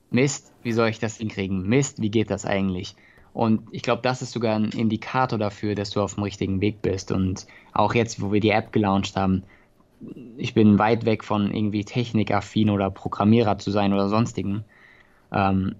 Mist, 0.09 0.53
wie 0.61 0.71
soll 0.71 0.89
ich 0.89 0.99
das 0.99 1.17
hinkriegen? 1.17 1.67
Mist, 1.67 2.01
wie 2.01 2.11
geht 2.11 2.29
das 2.29 2.45
eigentlich? 2.45 2.95
Und 3.33 3.61
ich 3.71 3.81
glaube, 3.81 4.01
das 4.03 4.21
ist 4.21 4.31
sogar 4.31 4.55
ein 4.55 4.69
Indikator 4.69 5.39
dafür, 5.39 5.73
dass 5.75 5.89
du 5.89 6.01
auf 6.01 6.15
dem 6.15 6.23
richtigen 6.23 6.61
Weg 6.61 6.81
bist. 6.81 7.11
Und 7.11 7.47
auch 7.73 7.95
jetzt, 7.95 8.21
wo 8.21 8.31
wir 8.31 8.39
die 8.39 8.51
App 8.51 8.71
gelauncht 8.71 9.15
haben, 9.15 9.43
ich 10.37 10.53
bin 10.53 10.77
weit 10.79 11.05
weg 11.05 11.23
von 11.23 11.53
irgendwie 11.53 11.85
technikaffin 11.85 12.69
oder 12.69 12.91
Programmierer 12.91 13.57
zu 13.57 13.71
sein 13.71 13.93
oder 13.93 14.09
sonstigen. 14.09 14.63
Ähm, 15.31 15.75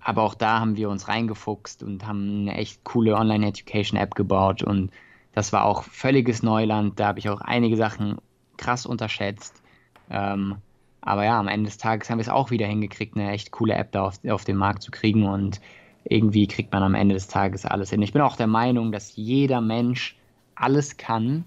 aber 0.00 0.22
auch 0.22 0.34
da 0.34 0.60
haben 0.60 0.76
wir 0.76 0.90
uns 0.90 1.08
reingefuchst 1.08 1.82
und 1.82 2.06
haben 2.06 2.40
eine 2.40 2.56
echt 2.56 2.84
coole 2.84 3.14
Online-Education-App 3.14 4.14
gebaut. 4.14 4.62
Und 4.62 4.90
das 5.32 5.52
war 5.52 5.64
auch 5.64 5.84
völliges 5.84 6.42
Neuland. 6.42 6.98
Da 6.98 7.06
habe 7.06 7.20
ich 7.20 7.28
auch 7.30 7.40
einige 7.40 7.76
Sachen 7.76 8.16
krass 8.56 8.84
unterschätzt. 8.84 9.62
Ähm, 10.10 10.56
aber 11.00 11.24
ja, 11.24 11.38
am 11.38 11.48
Ende 11.48 11.66
des 11.66 11.78
Tages 11.78 12.10
haben 12.10 12.18
wir 12.18 12.22
es 12.22 12.28
auch 12.28 12.50
wieder 12.50 12.66
hingekriegt, 12.66 13.16
eine 13.16 13.30
echt 13.30 13.50
coole 13.50 13.74
App 13.74 13.92
da 13.92 14.04
auf, 14.04 14.24
auf 14.28 14.44
den 14.44 14.56
Markt 14.56 14.82
zu 14.82 14.90
kriegen. 14.90 15.24
Und 15.24 15.60
irgendwie 16.04 16.46
kriegt 16.46 16.72
man 16.72 16.82
am 16.82 16.94
Ende 16.94 17.14
des 17.14 17.28
Tages 17.28 17.64
alles 17.64 17.90
hin. 17.90 18.02
Ich 18.02 18.12
bin 18.12 18.22
auch 18.22 18.36
der 18.36 18.46
Meinung, 18.46 18.92
dass 18.92 19.16
jeder 19.16 19.60
Mensch 19.60 20.16
alles 20.54 20.96
kann 20.96 21.44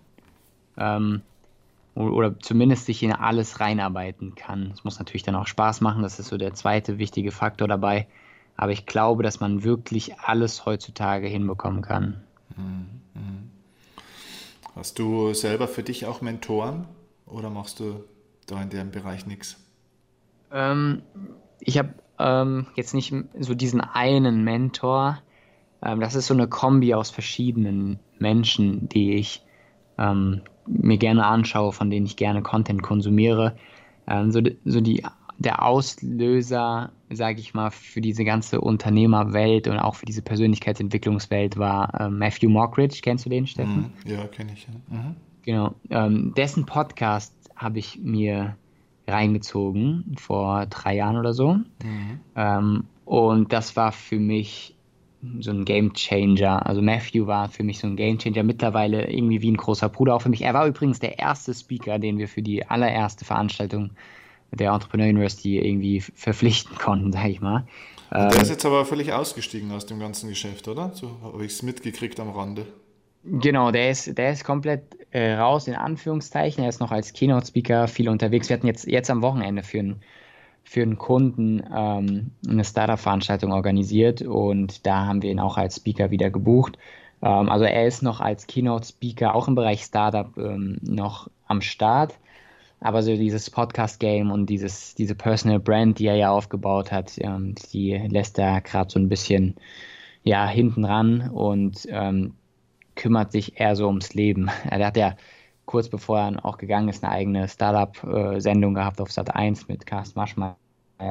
ähm, 0.78 1.22
oder 1.96 2.40
zumindest 2.40 2.86
sich 2.86 3.04
in 3.04 3.14
alles 3.14 3.60
reinarbeiten 3.60 4.36
kann. 4.36 4.72
Es 4.74 4.84
muss 4.84 5.00
natürlich 5.00 5.24
dann 5.24 5.36
auch 5.36 5.48
Spaß 5.48 5.82
machen, 5.82 6.04
das 6.04 6.20
ist 6.20 6.28
so 6.28 6.38
der 6.38 6.54
zweite 6.54 6.98
wichtige 6.98 7.32
Faktor 7.32 7.68
dabei. 7.68 8.08
Aber 8.58 8.72
ich 8.72 8.86
glaube, 8.86 9.24
dass 9.24 9.40
man 9.40 9.64
wirklich 9.64 10.20
alles 10.20 10.66
heutzutage 10.66 11.28
hinbekommen 11.28 11.82
kann. 11.82 12.24
Mhm. 12.56 12.96
Hast 14.76 15.00
du 15.00 15.34
selber 15.34 15.70
für 15.70 15.84
dich 15.84 16.06
auch 16.06 16.20
Mentoren 16.20 16.86
oder 17.26 17.50
machst 17.50 17.80
du 17.80 18.04
da 18.46 18.62
in 18.62 18.70
dem 18.70 18.92
Bereich 18.92 19.26
nichts? 19.26 19.56
Ähm, 20.52 21.02
ich 21.62 21.78
habe 21.78 21.94
ähm, 22.20 22.68
jetzt 22.76 22.94
nicht 22.94 23.14
so 23.40 23.56
diesen 23.56 23.82
einen 23.82 24.44
Mentor. 24.44 25.20
Ähm, 25.84 26.00
das 26.00 26.16
ist 26.16 26.28
so 26.28 26.34
eine 26.34 26.48
Kombi 26.48 26.94
aus 26.94 27.12
verschiedenen 27.12 28.00
Menschen, 28.20 28.88
die 28.90 29.16
ich 29.16 29.44
ähm, 29.98 30.42
mir 30.68 30.98
gerne 30.98 31.26
anschaue, 31.26 31.72
von 31.72 31.90
denen 31.90 32.06
ich 32.06 32.16
gerne 32.16 32.42
Content 32.42 32.82
konsumiere. 32.82 33.56
Ähm, 34.08 34.32
so, 34.32 34.42
so 34.66 34.82
die, 34.82 35.04
der 35.38 35.64
Auslöser, 35.64 36.92
sage 37.10 37.40
ich 37.40 37.54
mal, 37.54 37.72
für 37.72 38.02
diese 38.02 38.24
ganze 38.24 38.62
Unternehmerwelt 38.62 39.68
und 39.68 39.78
auch 39.80 39.96
für 39.96 40.06
diese 40.06 40.22
Persönlichkeitsentwicklungswelt 40.22 41.58
war 41.58 41.94
äh, 42.00 42.10
Matthew 42.10 42.50
Mockridge. 42.50 43.00
Kennst 43.02 43.26
du 43.26 43.30
den, 43.30 43.48
Steffen? 43.48 43.94
Mhm. 44.06 44.12
Ja, 44.12 44.28
kenne 44.28 44.54
ich. 44.54 44.68
Ja. 44.68 44.98
Mhm. 44.98 45.16
Genau. 45.44 45.76
Ähm, 45.90 46.34
dessen 46.36 46.66
Podcast 46.66 47.34
habe 47.56 47.80
ich 47.80 48.00
mir 48.02 48.58
reingezogen 49.08 50.16
vor 50.18 50.66
drei 50.66 50.96
Jahren 50.96 51.18
oder 51.18 51.34
so. 51.34 51.54
Mhm. 51.54 52.20
Ähm, 52.36 52.84
und 53.06 53.54
das 53.54 53.76
war 53.76 53.92
für 53.92 54.20
mich 54.20 54.76
so 55.40 55.52
ein 55.52 55.66
Game 55.66 55.94
Changer. 55.94 56.66
Also 56.66 56.82
Matthew 56.82 57.28
war 57.28 57.50
für 57.50 57.64
mich 57.64 57.80
so 57.80 57.88
ein 57.88 57.96
Game 57.96 58.18
Changer, 58.18 58.44
mittlerweile 58.44 59.10
irgendwie 59.10 59.42
wie 59.42 59.52
ein 59.52 59.58
großer 59.58 59.90
Bruder 59.90 60.16
auch 60.16 60.22
für 60.22 60.30
mich. 60.30 60.42
Er 60.42 60.54
war 60.54 60.68
übrigens 60.68 61.00
der 61.00 61.20
erste 61.20 61.54
Speaker, 61.54 62.00
den 62.00 62.18
wir 62.18 62.28
für 62.28 62.42
die 62.42 62.66
allererste 62.66 63.26
Veranstaltung 63.26 63.92
der 64.52 64.72
Entrepreneur 64.72 65.08
University 65.08 65.60
irgendwie 65.60 66.02
verpflichten 66.02 66.78
konnten, 66.78 67.12
sag 67.12 67.28
ich 67.28 67.42
mal. 67.42 67.66
der 68.12 68.30
ist 68.30 68.44
ähm, 68.44 68.50
jetzt 68.50 68.66
aber 68.66 68.86
völlig 68.86 69.12
ausgestiegen 69.14 69.72
aus 69.72 69.86
dem 69.86 70.00
ganzen 70.00 70.30
Geschäft, 70.30 70.68
oder? 70.68 70.92
So 70.94 71.18
habe 71.24 71.46
ich 71.46 71.54
es 71.54 71.64
mitgekriegt 71.64 72.20
am 72.20 72.30
Rande. 72.30 72.66
Genau, 73.28 73.72
der 73.72 73.90
ist, 73.90 74.18
der 74.18 74.32
ist 74.32 74.44
komplett 74.44 74.84
äh, 75.10 75.34
raus, 75.34 75.68
in 75.68 75.74
Anführungszeichen. 75.74 76.64
Er 76.64 76.70
ist 76.70 76.80
noch 76.80 76.92
als 76.92 77.12
Keynote-Speaker 77.14 77.88
viel 77.88 78.08
unterwegs. 78.08 78.50
Wir 78.50 78.58
hatten 78.58 78.68
jetzt, 78.68 78.86
jetzt 78.86 79.10
am 79.10 79.24
Wochenende 79.24 79.64
für 79.64 79.80
einen, 79.80 80.02
für 80.64 80.84
einen 80.84 80.98
Kunden 81.00 81.64
ähm, 81.76 82.32
eine 82.48 82.64
Startup-Veranstaltung 82.64 83.52
organisiert 83.52 84.22
und 84.22 84.86
da 84.86 85.06
haben 85.06 85.24
wir 85.24 85.32
ihn 85.32 85.40
auch 85.40 85.58
als 85.58 85.78
Speaker 85.78 86.12
wieder 86.12 86.30
gebucht. 86.30 86.78
Ähm, 87.24 87.50
also 87.50 87.66
er 87.66 87.88
ist 87.88 88.04
noch 88.04 88.22
als 88.22 88.46
Keynote-Speaker 88.46 89.34
auch 89.34 89.48
im 89.48 89.56
Bereich 89.56 89.82
Startup 89.82 90.38
ähm, 90.38 90.78
noch 90.82 91.30
am 91.48 91.62
Start. 91.62 92.14
Aber 92.80 93.02
so 93.02 93.16
dieses 93.16 93.50
Podcast-Game 93.50 94.30
und 94.30 94.48
dieses, 94.48 94.94
diese 94.94 95.16
Personal 95.16 95.60
Brand, 95.60 95.98
die 95.98 96.06
er 96.06 96.16
ja 96.16 96.30
aufgebaut 96.30 96.92
hat, 96.92 97.14
ähm, 97.18 97.56
die 97.74 97.94
lässt 98.08 98.38
er 98.38 98.62
gerade 98.62 98.92
so 98.92 99.00
ein 99.00 99.10
bisschen 99.10 99.56
ja, 100.24 100.48
hinten 100.48 100.86
ran 100.86 101.30
und 101.32 101.88
ähm, 101.90 102.36
kümmert 102.96 103.32
sich 103.32 103.60
eher 103.60 103.76
so 103.76 103.88
ums 103.88 104.14
Leben. 104.14 104.50
Er 104.70 104.86
hat 104.86 104.98
ja 104.98 105.16
kurz 105.66 105.90
bevor 105.90 106.20
er 106.20 106.46
auch 106.46 106.58
gegangen 106.58 106.90
ist, 106.90 107.04
eine 107.04 107.14
eigene 107.14 107.48
Startup-Sendung 107.48 108.76
gehabt 108.76 109.02
auf 109.02 109.12
Sat 109.12 109.36
1 109.36 109.68
mit 109.68 109.86
Carsten 109.86 110.20
Maschmeyer 110.20 110.56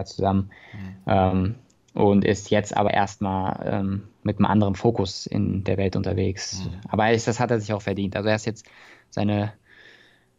zusammen. 0.04 0.50
Mhm. 0.72 0.96
Ähm, 1.06 1.54
und 1.94 2.24
ist 2.24 2.50
jetzt 2.50 2.76
aber 2.76 2.92
erstmal 2.92 3.60
ähm, 3.64 4.02
mit 4.22 4.38
einem 4.38 4.46
anderen 4.46 4.74
Fokus 4.74 5.26
in 5.26 5.62
der 5.62 5.76
Welt 5.76 5.94
unterwegs. 5.94 6.64
Mhm. 6.64 6.80
Aber 6.88 7.10
das 7.12 7.40
hat 7.40 7.50
er 7.50 7.60
sich 7.60 7.72
auch 7.72 7.82
verdient. 7.82 8.16
Also 8.16 8.28
er 8.28 8.34
ist 8.34 8.46
jetzt, 8.46 8.66
seine 9.10 9.52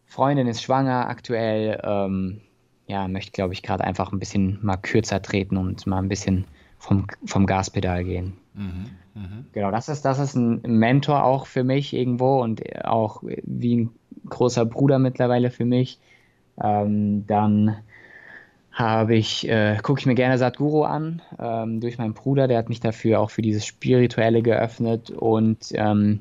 Freundin 0.05 0.47
ist 0.47 0.63
schwanger 0.63 1.07
aktuell, 1.07 1.81
ähm, 1.83 2.41
ja, 2.87 3.07
möchte, 3.07 3.31
glaube 3.31 3.53
ich, 3.53 3.63
gerade 3.63 3.83
einfach 3.83 4.11
ein 4.11 4.19
bisschen 4.19 4.59
mal 4.61 4.77
kürzer 4.77 5.21
treten 5.21 5.57
und 5.57 5.87
mal 5.87 5.99
ein 5.99 6.09
bisschen 6.09 6.45
vom, 6.77 7.07
vom 7.25 7.45
Gaspedal 7.45 8.03
gehen. 8.03 8.37
Mhm. 8.53 8.91
Mhm. 9.15 9.45
Genau, 9.53 9.71
das 9.71 9.89
ist, 9.89 10.03
das 10.03 10.19
ist 10.19 10.35
ein 10.35 10.61
Mentor 10.61 11.23
auch 11.23 11.47
für 11.47 11.63
mich 11.63 11.93
irgendwo 11.93 12.41
und 12.41 12.61
auch 12.85 13.23
wie 13.23 13.77
ein 13.77 13.89
großer 14.29 14.65
Bruder 14.65 14.99
mittlerweile 14.99 15.49
für 15.49 15.65
mich. 15.65 15.99
Ähm, 16.61 17.25
dann 17.25 17.77
habe 18.71 19.15
ich, 19.15 19.47
äh, 19.47 19.77
gucke 19.81 20.01
ich 20.01 20.05
mir 20.05 20.15
gerne 20.15 20.37
Sadhguru 20.37 20.83
an, 20.83 21.21
ähm, 21.39 21.79
durch 21.79 21.97
meinen 21.97 22.13
Bruder, 22.13 22.49
der 22.49 22.57
hat 22.57 22.67
mich 22.67 22.81
dafür 22.81 23.21
auch 23.21 23.29
für 23.29 23.41
dieses 23.41 23.65
Spirituelle 23.65 24.41
geöffnet 24.41 25.11
und 25.11 25.67
ähm, 25.71 26.19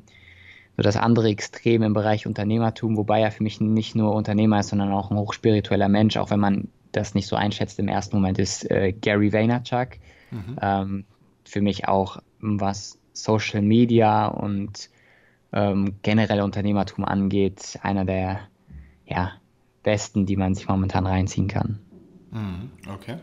so 0.77 0.83
das 0.83 0.95
andere 0.95 1.27
Extrem 1.29 1.83
im 1.83 1.93
Bereich 1.93 2.25
Unternehmertum, 2.25 2.95
wobei 2.95 3.21
er 3.21 3.31
für 3.31 3.43
mich 3.43 3.59
nicht 3.59 3.95
nur 3.95 4.13
Unternehmer 4.13 4.61
ist, 4.61 4.69
sondern 4.69 4.93
auch 4.93 5.11
ein 5.11 5.17
hochspiritueller 5.17 5.89
Mensch, 5.89 6.15
auch 6.15 6.29
wenn 6.29 6.39
man 6.39 6.69
das 6.93 7.13
nicht 7.13 7.27
so 7.27 7.35
einschätzt 7.35 7.77
im 7.79 7.89
ersten 7.89 8.15
Moment, 8.15 8.39
ist 8.39 8.69
äh, 8.71 8.93
Gary 8.93 9.33
Vaynerchuk. 9.33 9.89
Mhm. 10.31 10.57
Ähm, 10.61 11.05
für 11.43 11.61
mich 11.61 11.87
auch 11.87 12.19
was 12.59 12.97
Social 13.13 13.61
Media 13.61 14.27
und 14.27 14.89
ähm, 15.53 15.95
generell 16.01 16.41
Unternehmertum 16.41 17.05
angeht, 17.05 17.79
einer 17.81 18.05
der 18.05 18.41
ja, 19.05 19.33
besten, 19.83 20.25
die 20.25 20.35
man 20.35 20.55
sich 20.55 20.67
momentan 20.67 21.05
reinziehen 21.07 21.47
kann. 21.47 21.79
Mhm, 22.31 22.71
okay. 22.93 23.17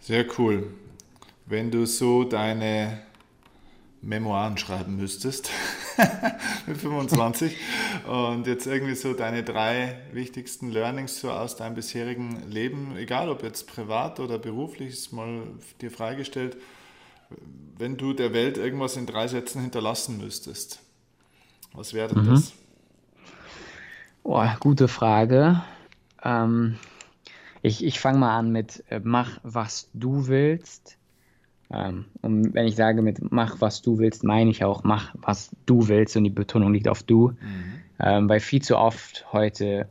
Sehr 0.00 0.24
cool. 0.38 0.68
Wenn 1.46 1.70
du 1.70 1.86
so 1.86 2.24
deine 2.24 3.00
Memoiren 4.02 4.56
schreiben 4.56 4.96
müsstest 4.96 5.50
mit 6.66 6.76
25 6.76 7.56
und 8.06 8.46
jetzt 8.46 8.66
irgendwie 8.66 8.94
so 8.94 9.14
deine 9.14 9.42
drei 9.42 9.98
wichtigsten 10.12 10.70
Learnings 10.70 11.20
so 11.20 11.30
aus 11.30 11.56
deinem 11.56 11.74
bisherigen 11.74 12.48
Leben, 12.48 12.96
egal 12.96 13.28
ob 13.28 13.42
jetzt 13.42 13.66
privat 13.66 14.20
oder 14.20 14.38
beruflich, 14.38 14.90
ist 14.90 15.12
mal 15.12 15.42
dir 15.80 15.90
freigestellt, 15.90 16.56
wenn 17.78 17.96
du 17.96 18.12
der 18.12 18.32
Welt 18.32 18.58
irgendwas 18.58 18.96
in 18.96 19.06
drei 19.06 19.28
Sätzen 19.28 19.60
hinterlassen 19.60 20.18
müsstest. 20.18 20.80
Was 21.72 21.92
wäre 21.92 22.14
denn 22.14 22.24
mhm. 22.24 22.30
das? 22.30 22.52
Oh, 24.22 24.44
gute 24.60 24.88
Frage. 24.88 25.62
Ähm, 26.22 26.76
ich 27.62 27.84
ich 27.84 28.00
fange 28.00 28.18
mal 28.18 28.36
an 28.36 28.50
mit 28.50 28.84
äh, 28.88 29.00
mach, 29.02 29.38
was 29.42 29.88
du 29.92 30.26
willst. 30.26 30.96
Ähm, 31.70 32.06
und 32.22 32.54
wenn 32.54 32.66
ich 32.66 32.76
sage 32.76 33.02
mit 33.02 33.30
mach, 33.30 33.60
was 33.60 33.82
du 33.82 33.98
willst, 33.98 34.24
meine 34.24 34.50
ich 34.50 34.64
auch 34.64 34.84
mach, 34.84 35.14
was 35.14 35.50
du 35.66 35.88
willst 35.88 36.16
und 36.16 36.24
die 36.24 36.30
Betonung 36.30 36.72
liegt 36.72 36.88
auf 36.88 37.02
du. 37.02 37.30
Mhm. 37.30 37.74
Ähm, 37.98 38.28
weil 38.28 38.40
viel 38.40 38.62
zu 38.62 38.76
oft 38.76 39.26
heute 39.32 39.88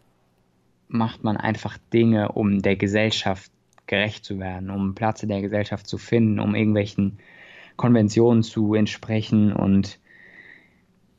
macht 0.87 1.23
man 1.23 1.37
einfach 1.37 1.77
Dinge, 1.93 2.31
um 2.31 2.61
der 2.61 2.75
Gesellschaft 2.75 3.51
gerecht 3.87 4.25
zu 4.25 4.39
werden, 4.39 4.69
um 4.69 4.95
Platz 4.95 5.23
in 5.23 5.29
der 5.29 5.41
Gesellschaft 5.41 5.87
zu 5.87 5.97
finden, 5.97 6.39
um 6.39 6.55
irgendwelchen 6.55 7.19
Konventionen 7.75 8.43
zu 8.43 8.73
entsprechen. 8.73 9.53
Und 9.53 9.99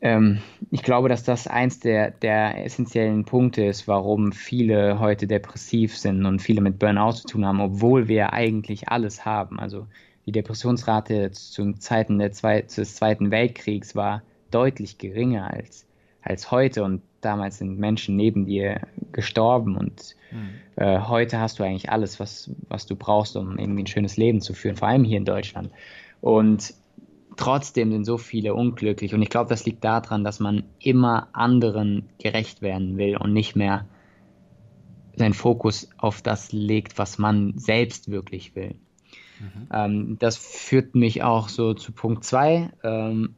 ähm, 0.01 0.41
ich 0.71 0.83
glaube, 0.83 1.09
dass 1.09 1.23
das 1.23 1.47
eins 1.47 1.81
der, 1.81 2.11
der 2.11 2.65
essentiellen 2.65 3.25
Punkte 3.25 3.65
ist, 3.65 3.89
warum 3.89 4.33
viele 4.33 4.99
heute 4.99 5.27
depressiv 5.27 5.97
sind 5.97 6.27
und 6.27 6.41
viele 6.43 6.61
mit 6.61 6.79
Burnout 6.79 7.13
zu 7.13 7.27
tun 7.27 7.47
haben, 7.47 7.61
obwohl 7.61 8.09
wir 8.09 8.33
eigentlich 8.33 8.89
alles 8.89 9.25
haben. 9.25 9.59
Also 9.59 9.87
die 10.27 10.33
Depressionsrate 10.33 11.31
zu 11.31 11.73
Zeiten 11.75 12.21
Zwei 12.33 12.63
des 12.63 12.97
Zweiten 12.97 13.31
Weltkriegs 13.31 13.95
war 13.95 14.23
deutlich 14.51 14.99
geringer 14.99 15.53
als, 15.53 15.86
als 16.27 16.51
heute 16.51 16.85
und 16.85 17.03
damals 17.21 17.59
sind 17.59 17.79
Menschen 17.79 18.17
neben 18.17 18.47
dir 18.47 18.81
gestorben 19.13 19.77
und 19.77 20.17
mhm. 20.31 20.51
äh, 20.77 21.01
heute 21.01 21.41
hast 21.41 21.59
du 21.59 21.65
eigentlich 21.65 21.91
alles, 21.91 22.21
was, 22.21 22.51
was 22.69 22.87
du 22.87 22.97
brauchst, 22.97 23.37
um 23.37 23.59
irgendwie 23.59 23.85
ein 23.85 23.87
schönes 23.87 24.17
Leben 24.17 24.41
zu 24.41 24.53
führen, 24.53 24.77
vor 24.77 24.89
allem 24.89 25.05
hier 25.05 25.19
in 25.19 25.25
Deutschland. 25.25 25.71
Und 26.21 26.75
trotzdem 27.37 27.93
sind 27.93 28.05
so 28.05 28.19
viele 28.19 28.55
unglücklich 28.55 29.15
und 29.15 29.23
ich 29.23 29.31
glaube, 29.31 29.49
das 29.49 29.65
liegt 29.65 29.85
daran, 29.85 30.25
dass 30.25 30.41
man 30.41 30.65
immer 30.79 31.29
anderen 31.33 32.09
gerecht 32.19 32.63
werden 32.63 32.97
will 32.99 33.17
und 33.17 33.33
nicht 33.33 33.57
mehr 33.57 33.87
seinen 35.17 35.35
Fokus 35.35 35.89
auf 35.97 36.23
das 36.23 36.53
legt, 36.53 36.99
was 36.99 37.19
man 37.19 37.55
selbst 37.57 38.11
wirklich 38.11 38.55
will. 38.55 38.75
Mhm. 39.41 39.69
Ähm, 39.73 40.17
das 40.19 40.37
führt 40.37 40.95
mich 40.95 41.23
auch 41.23 41.49
so 41.49 41.75
zu 41.75 41.93
Punkt 41.93 42.25
2. 42.25 42.71
Ähm, 42.83 43.35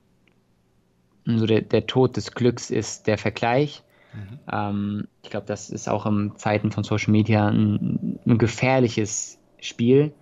so 1.36 1.46
der, 1.46 1.60
der, 1.62 1.86
Tod 1.86 2.16
des 2.16 2.32
Glücks 2.32 2.70
ist 2.70 3.06
der 3.06 3.18
Vergleich. 3.18 3.82
Mhm. 4.14 4.38
Ähm, 4.50 5.08
ich 5.22 5.30
glaube, 5.30 5.46
das 5.46 5.68
ist 5.68 5.88
auch 5.88 6.06
in 6.06 6.32
Zeiten 6.36 6.70
von 6.70 6.84
Social 6.84 7.12
Media 7.12 7.48
ein, 7.48 8.18
ein, 8.26 8.38
gefährliches 8.38 9.38
Spiel, 9.60 10.12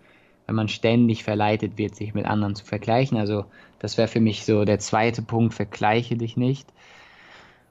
wenn 0.46 0.56
man 0.56 0.68
ständig 0.68 1.22
verleitet 1.22 1.78
wird, 1.78 1.94
sich 1.94 2.14
mit 2.14 2.26
anderen 2.26 2.56
zu 2.56 2.64
vergleichen. 2.64 3.18
Also 3.18 3.44
das 3.78 3.98
wäre 3.98 4.08
für 4.08 4.20
mich 4.20 4.44
so 4.44 4.64
der 4.64 4.78
zweite 4.78 5.22
Punkt, 5.22 5.54
vergleiche 5.54 6.16
dich 6.16 6.36
nicht. 6.36 6.66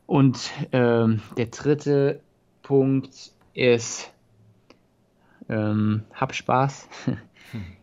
Und 0.06 0.52
ähm, 0.72 1.22
der 1.36 1.48
dritte 1.48 2.22
Punkt 2.62 3.32
ist, 3.54 4.12
ähm, 5.50 6.04
hab 6.14 6.34
Spaß. 6.34 6.88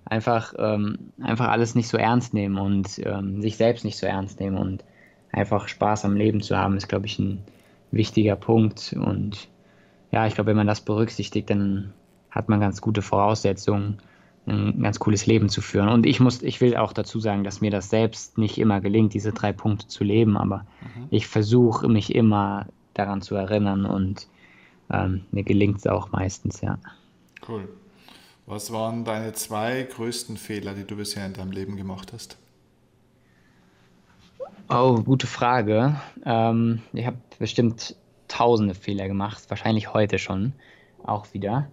einfach, 0.04 0.54
ähm, 0.58 1.12
einfach 1.22 1.48
alles 1.48 1.74
nicht 1.74 1.88
so 1.88 1.96
ernst 1.96 2.34
nehmen 2.34 2.58
und 2.58 3.00
ähm, 3.04 3.40
sich 3.40 3.56
selbst 3.56 3.84
nicht 3.84 3.96
so 3.96 4.06
ernst 4.06 4.40
nehmen 4.40 4.58
und 4.58 4.84
einfach 5.32 5.68
Spaß 5.68 6.04
am 6.04 6.16
Leben 6.16 6.42
zu 6.42 6.56
haben, 6.56 6.76
ist, 6.76 6.88
glaube 6.88 7.06
ich, 7.06 7.18
ein 7.18 7.42
wichtiger 7.90 8.36
Punkt. 8.36 8.94
Und 8.98 9.48
ja, 10.10 10.26
ich 10.26 10.34
glaube, 10.34 10.48
wenn 10.48 10.56
man 10.56 10.66
das 10.66 10.82
berücksichtigt, 10.82 11.50
dann 11.50 11.92
hat 12.30 12.48
man 12.48 12.60
ganz 12.60 12.80
gute 12.80 13.02
Voraussetzungen, 13.02 13.98
ein 14.46 14.82
ganz 14.82 14.98
cooles 14.98 15.26
Leben 15.26 15.48
zu 15.48 15.60
führen. 15.60 15.88
Und 15.88 16.04
ich 16.04 16.18
muss, 16.18 16.42
ich 16.42 16.60
will 16.60 16.76
auch 16.76 16.92
dazu 16.92 17.20
sagen, 17.20 17.44
dass 17.44 17.60
mir 17.60 17.70
das 17.70 17.90
selbst 17.90 18.38
nicht 18.38 18.58
immer 18.58 18.80
gelingt, 18.80 19.14
diese 19.14 19.32
drei 19.32 19.52
Punkte 19.52 19.86
zu 19.86 20.02
leben, 20.04 20.36
aber 20.36 20.66
mhm. 20.80 21.06
ich 21.10 21.28
versuche 21.28 21.88
mich 21.88 22.14
immer 22.14 22.66
daran 22.94 23.22
zu 23.22 23.36
erinnern 23.36 23.86
und 23.86 24.26
ähm, 24.90 25.24
mir 25.30 25.44
gelingt 25.44 25.78
es 25.78 25.86
auch 25.86 26.10
meistens, 26.10 26.60
ja. 26.60 26.78
Cool. 27.48 27.68
Was 28.46 28.72
waren 28.72 29.04
deine 29.04 29.32
zwei 29.32 29.84
größten 29.84 30.36
Fehler, 30.36 30.74
die 30.74 30.84
du 30.84 30.96
bisher 30.96 31.24
in 31.24 31.32
deinem 31.32 31.52
Leben 31.52 31.76
gemacht 31.76 32.12
hast? 32.12 32.36
Oh, 34.68 35.02
gute 35.02 35.26
Frage. 35.26 35.96
Ähm, 36.24 36.82
ich 36.92 37.06
habe 37.06 37.18
bestimmt 37.38 37.96
tausende 38.28 38.74
Fehler 38.74 39.08
gemacht, 39.08 39.44
wahrscheinlich 39.48 39.92
heute 39.92 40.18
schon 40.18 40.52
auch 41.02 41.34
wieder. 41.34 41.68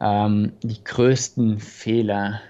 Ähm, 0.00 0.52
die 0.62 0.82
größten 0.82 1.58
Fehler, 1.58 2.40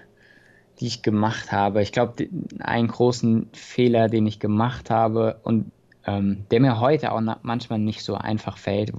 die 0.79 0.87
ich 0.87 1.01
gemacht 1.01 1.51
habe, 1.51 1.81
ich 1.81 1.91
glaube, 1.91 2.27
einen 2.59 2.87
großen 2.87 3.49
Fehler, 3.53 4.09
den 4.09 4.27
ich 4.27 4.39
gemacht 4.39 4.89
habe 4.89 5.39
und 5.43 5.71
ähm, 6.05 6.45
der 6.51 6.59
mir 6.59 6.79
heute 6.79 7.11
auch 7.11 7.21
manchmal 7.41 7.79
nicht 7.79 8.03
so 8.03 8.15
einfach 8.15 8.57
fällt, 8.57 8.91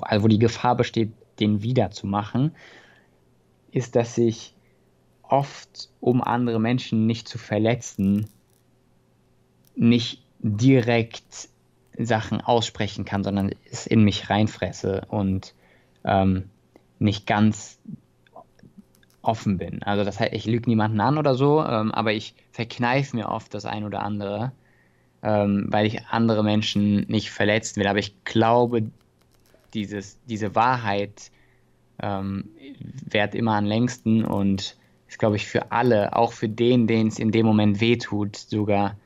also 0.00 0.24
wo 0.24 0.28
die 0.28 0.38
Gefahr 0.38 0.76
besteht, 0.76 1.12
den 1.38 1.62
wieder 1.62 1.90
zu 1.90 2.06
machen, 2.06 2.52
ist, 3.70 3.94
dass 3.94 4.18
ich 4.18 4.54
oft, 5.22 5.90
um 6.00 6.22
andere 6.22 6.58
Menschen 6.58 7.06
nicht 7.06 7.28
zu 7.28 7.38
verletzen, 7.38 8.28
nicht 9.76 10.24
direkt 10.40 11.48
Sachen 11.98 12.40
aussprechen 12.40 13.04
kann, 13.04 13.24
sondern 13.24 13.50
es 13.70 13.86
in 13.86 14.04
mich 14.04 14.30
reinfresse 14.30 15.06
und 15.08 15.54
ähm, 16.04 16.44
nicht 16.98 17.26
ganz 17.26 17.78
offen 19.22 19.58
bin. 19.58 19.82
Also 19.82 20.04
das 20.04 20.20
heißt, 20.20 20.32
ich 20.32 20.46
lüge 20.46 20.70
niemanden 20.70 21.00
an 21.00 21.18
oder 21.18 21.34
so, 21.34 21.62
ähm, 21.64 21.92
aber 21.92 22.12
ich 22.12 22.34
verkneife 22.52 23.16
mir 23.16 23.28
oft 23.28 23.52
das 23.52 23.66
ein 23.66 23.84
oder 23.84 24.02
andere, 24.02 24.52
ähm, 25.22 25.66
weil 25.68 25.86
ich 25.86 26.06
andere 26.06 26.44
Menschen 26.44 27.00
nicht 27.08 27.30
verletzen 27.30 27.80
will. 27.80 27.88
Aber 27.88 27.98
ich 27.98 28.24
glaube, 28.24 28.90
dieses, 29.74 30.18
diese 30.26 30.54
Wahrheit 30.54 31.30
ähm, 32.00 32.48
währt 33.04 33.34
immer 33.34 33.56
am 33.56 33.64
längsten 33.64 34.24
und 34.24 34.76
ist, 35.08 35.18
glaube 35.18 35.36
ich, 35.36 35.46
für 35.46 35.72
alle, 35.72 36.14
auch 36.14 36.32
für 36.32 36.48
den, 36.48 36.86
den 36.86 37.08
es 37.08 37.18
in 37.18 37.32
dem 37.32 37.46
Moment 37.46 37.80
wehtut, 37.80 38.36
sogar 38.36 38.96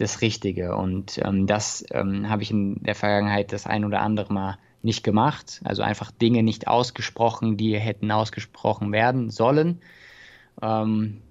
das 0.00 0.20
Richtige. 0.20 0.74
Und 0.76 1.20
ähm, 1.22 1.46
das 1.46 1.84
ähm, 1.90 2.28
habe 2.28 2.42
ich 2.42 2.50
in 2.50 2.82
der 2.82 2.94
Vergangenheit 2.94 3.52
das 3.52 3.66
ein 3.66 3.84
oder 3.84 4.00
andere 4.00 4.32
Mal 4.32 4.58
nicht 4.82 5.04
gemacht. 5.04 5.60
Also 5.64 5.82
einfach 5.82 6.10
Dinge 6.10 6.42
nicht 6.42 6.68
ausgesprochen, 6.68 7.56
die 7.56 7.78
hätten 7.78 8.10
ausgesprochen 8.10 8.92
werden 8.92 9.30
sollen. 9.30 9.80
Ähm, 10.62 11.22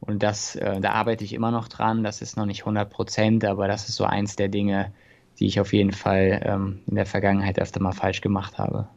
und 0.00 0.22
das, 0.22 0.56
äh, 0.56 0.80
da 0.80 0.92
arbeite 0.92 1.24
ich 1.24 1.32
immer 1.32 1.50
noch 1.50 1.68
dran. 1.68 2.04
Das 2.04 2.22
ist 2.22 2.36
noch 2.36 2.46
nicht 2.46 2.60
100 2.60 2.88
Prozent, 2.88 3.44
aber 3.44 3.66
das 3.66 3.88
ist 3.88 3.96
so 3.96 4.04
eins 4.04 4.36
der 4.36 4.48
Dinge, 4.48 4.92
die 5.38 5.46
ich 5.46 5.60
auf 5.60 5.72
jeden 5.72 5.92
Fall 5.92 6.42
ähm, 6.44 6.80
in 6.86 6.96
der 6.96 7.06
Vergangenheit 7.06 7.58
öfter 7.58 7.80
mal 7.80 7.92
falsch 7.92 8.20
gemacht 8.20 8.58
habe. 8.58 8.88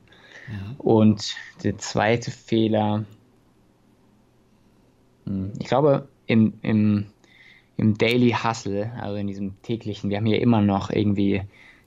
Und 0.78 1.36
der 1.64 1.78
zweite 1.78 2.32
Fehler, 2.32 3.06
hm, 5.26 5.54
ich 5.60 5.68
glaube, 5.68 6.08
im, 6.26 6.54
im, 6.62 7.11
im 7.82 7.98
Daily 7.98 8.32
Hustle, 8.32 8.92
also 9.02 9.16
in 9.16 9.26
diesem 9.26 9.60
täglichen, 9.64 10.12
wir 10.12 10.18
haben 10.18 10.28
hier 10.28 10.40
immer 10.40 10.62
noch 10.62 10.92
irgendwie, 10.92 11.42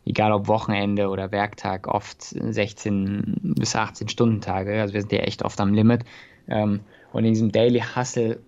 egal 0.05 0.33
ob 0.33 0.49
Wochenende 0.49 1.09
oder 1.09 1.31
Werktag, 1.31 1.87
oft 1.87 2.21
16 2.21 3.55
bis 3.57 3.77
18 3.77 4.09
Stunden 4.09 4.41
Tage, 4.41 4.81
also 4.81 4.93
wir 4.93 5.03
sind 5.03 5.13
ja 5.13 5.21
echt 5.21 5.45
oft 5.45 5.61
am 5.61 5.73
Limit. 5.73 6.05
Ähm, 6.49 6.81
und 7.13 7.25
in 7.25 7.33
diesem 7.33 7.53
Daily 7.53 7.81
Hustle 7.81 8.41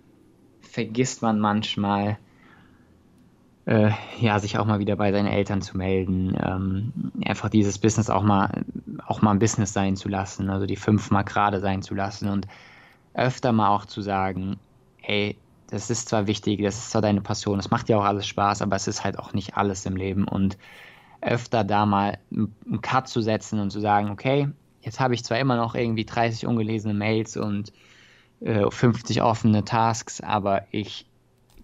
vergisst 0.60 1.22
man 1.22 1.38
manchmal, 1.38 2.18
äh, 3.66 3.92
ja, 4.18 4.40
sich 4.40 4.58
auch 4.58 4.66
mal 4.66 4.80
wieder 4.80 4.96
bei 4.96 5.12
seinen 5.12 5.28
Eltern 5.28 5.62
zu 5.62 5.76
melden, 5.76 6.36
ähm, 6.44 6.92
einfach 7.24 7.48
dieses 7.48 7.78
Business 7.78 8.10
auch 8.10 8.24
mal, 8.24 8.64
auch 9.06 9.22
mal 9.22 9.30
ein 9.30 9.38
Business 9.38 9.72
sein 9.72 9.94
zu 9.94 10.08
lassen, 10.08 10.50
also 10.50 10.66
die 10.66 10.74
fünf 10.74 11.12
mal 11.12 11.22
gerade 11.22 11.60
sein 11.60 11.80
zu 11.82 11.94
lassen 11.94 12.28
und 12.28 12.48
öfter 13.14 13.52
mal 13.52 13.68
auch 13.68 13.84
zu 13.84 14.02
sagen, 14.02 14.56
hey, 14.96 15.36
das 15.68 15.90
ist 15.90 16.08
zwar 16.08 16.26
wichtig, 16.26 16.62
das 16.62 16.76
ist 16.76 16.90
zwar 16.90 17.02
deine 17.02 17.20
Passion, 17.20 17.58
es 17.58 17.70
macht 17.70 17.88
dir 17.88 17.98
auch 17.98 18.04
alles 18.04 18.26
Spaß, 18.26 18.62
aber 18.62 18.76
es 18.76 18.86
ist 18.86 19.04
halt 19.04 19.18
auch 19.18 19.32
nicht 19.32 19.56
alles 19.56 19.84
im 19.86 19.96
Leben. 19.96 20.26
Und 20.26 20.56
öfter 21.20 21.64
da 21.64 21.86
mal 21.86 22.18
einen 22.30 22.80
Cut 22.82 23.08
zu 23.08 23.20
setzen 23.20 23.58
und 23.58 23.70
zu 23.70 23.80
sagen, 23.80 24.10
okay, 24.10 24.48
jetzt 24.80 25.00
habe 25.00 25.14
ich 25.14 25.24
zwar 25.24 25.38
immer 25.38 25.56
noch 25.56 25.74
irgendwie 25.74 26.04
30 26.04 26.46
ungelesene 26.46 26.94
Mails 26.94 27.36
und 27.36 27.72
äh, 28.40 28.70
50 28.70 29.22
offene 29.22 29.64
Tasks, 29.64 30.20
aber 30.20 30.66
ich 30.70 31.06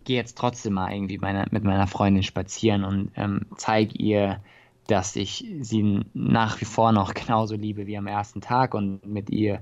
gehe 0.05 0.17
jetzt 0.17 0.37
trotzdem 0.37 0.73
mal 0.73 0.93
irgendwie 0.93 1.19
meine, 1.19 1.47
mit 1.51 1.62
meiner 1.62 1.87
Freundin 1.87 2.25
spazieren 2.25 2.83
und 2.85 3.12
ähm, 3.15 3.47
zeige 3.57 3.95
ihr, 3.97 4.41
dass 4.88 5.15
ich 5.15 5.47
sie 5.61 6.01
nach 6.12 6.61
wie 6.61 6.65
vor 6.65 6.91
noch 6.91 7.15
genauso 7.15 7.55
liebe 7.55 7.87
wie 7.87 7.97
am 7.97 8.09
ersten 8.09 8.41
Tag 8.41 8.75
und 8.75 9.07
mit 9.07 9.31
ihr 9.31 9.61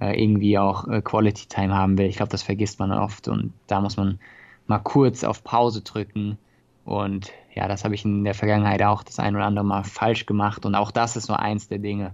irgendwie 0.00 0.58
auch 0.58 0.86
äh, 0.88 1.00
Quality 1.02 1.46
Time 1.48 1.74
haben 1.74 1.96
will. 1.98 2.06
Ich 2.06 2.16
glaube, 2.16 2.30
das 2.30 2.42
vergisst 2.42 2.78
man 2.78 2.92
oft 2.92 3.28
und 3.28 3.52
da 3.66 3.80
muss 3.80 3.96
man 3.96 4.18
mal 4.66 4.78
kurz 4.78 5.24
auf 5.24 5.42
Pause 5.44 5.80
drücken 5.82 6.38
Und 6.86 7.32
ja, 7.52 7.66
das 7.66 7.84
habe 7.84 7.96
ich 7.96 8.04
in 8.04 8.22
der 8.22 8.34
Vergangenheit 8.34 8.80
auch 8.82 9.02
das 9.02 9.18
ein 9.18 9.34
oder 9.34 9.44
andere 9.44 9.64
Mal 9.64 9.82
falsch 9.82 10.24
gemacht. 10.24 10.64
Und 10.64 10.76
auch 10.76 10.92
das 10.92 11.16
ist 11.16 11.26
so 11.26 11.32
eins 11.32 11.68
der 11.68 11.78
Dinge, 11.78 12.12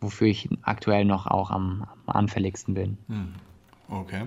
wofür 0.00 0.28
ich 0.28 0.48
aktuell 0.62 1.04
noch 1.04 1.26
auch 1.26 1.50
am, 1.50 1.86
am 2.06 2.16
anfälligsten 2.16 2.72
bin. 2.72 2.96
Hm. 3.08 3.34
Okay. 3.90 4.22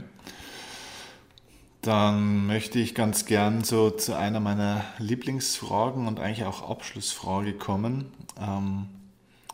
Dann 1.82 2.46
möchte 2.46 2.78
ich 2.80 2.94
ganz 2.94 3.26
gern 3.26 3.64
so 3.64 3.90
zu 3.90 4.16
einer 4.16 4.40
meiner 4.40 4.84
Lieblingsfragen 5.00 6.08
und 6.08 6.20
eigentlich 6.20 6.46
auch 6.46 6.70
Abschlussfrage 6.70 7.54
kommen. 7.54 8.06
Ähm, 8.40 8.86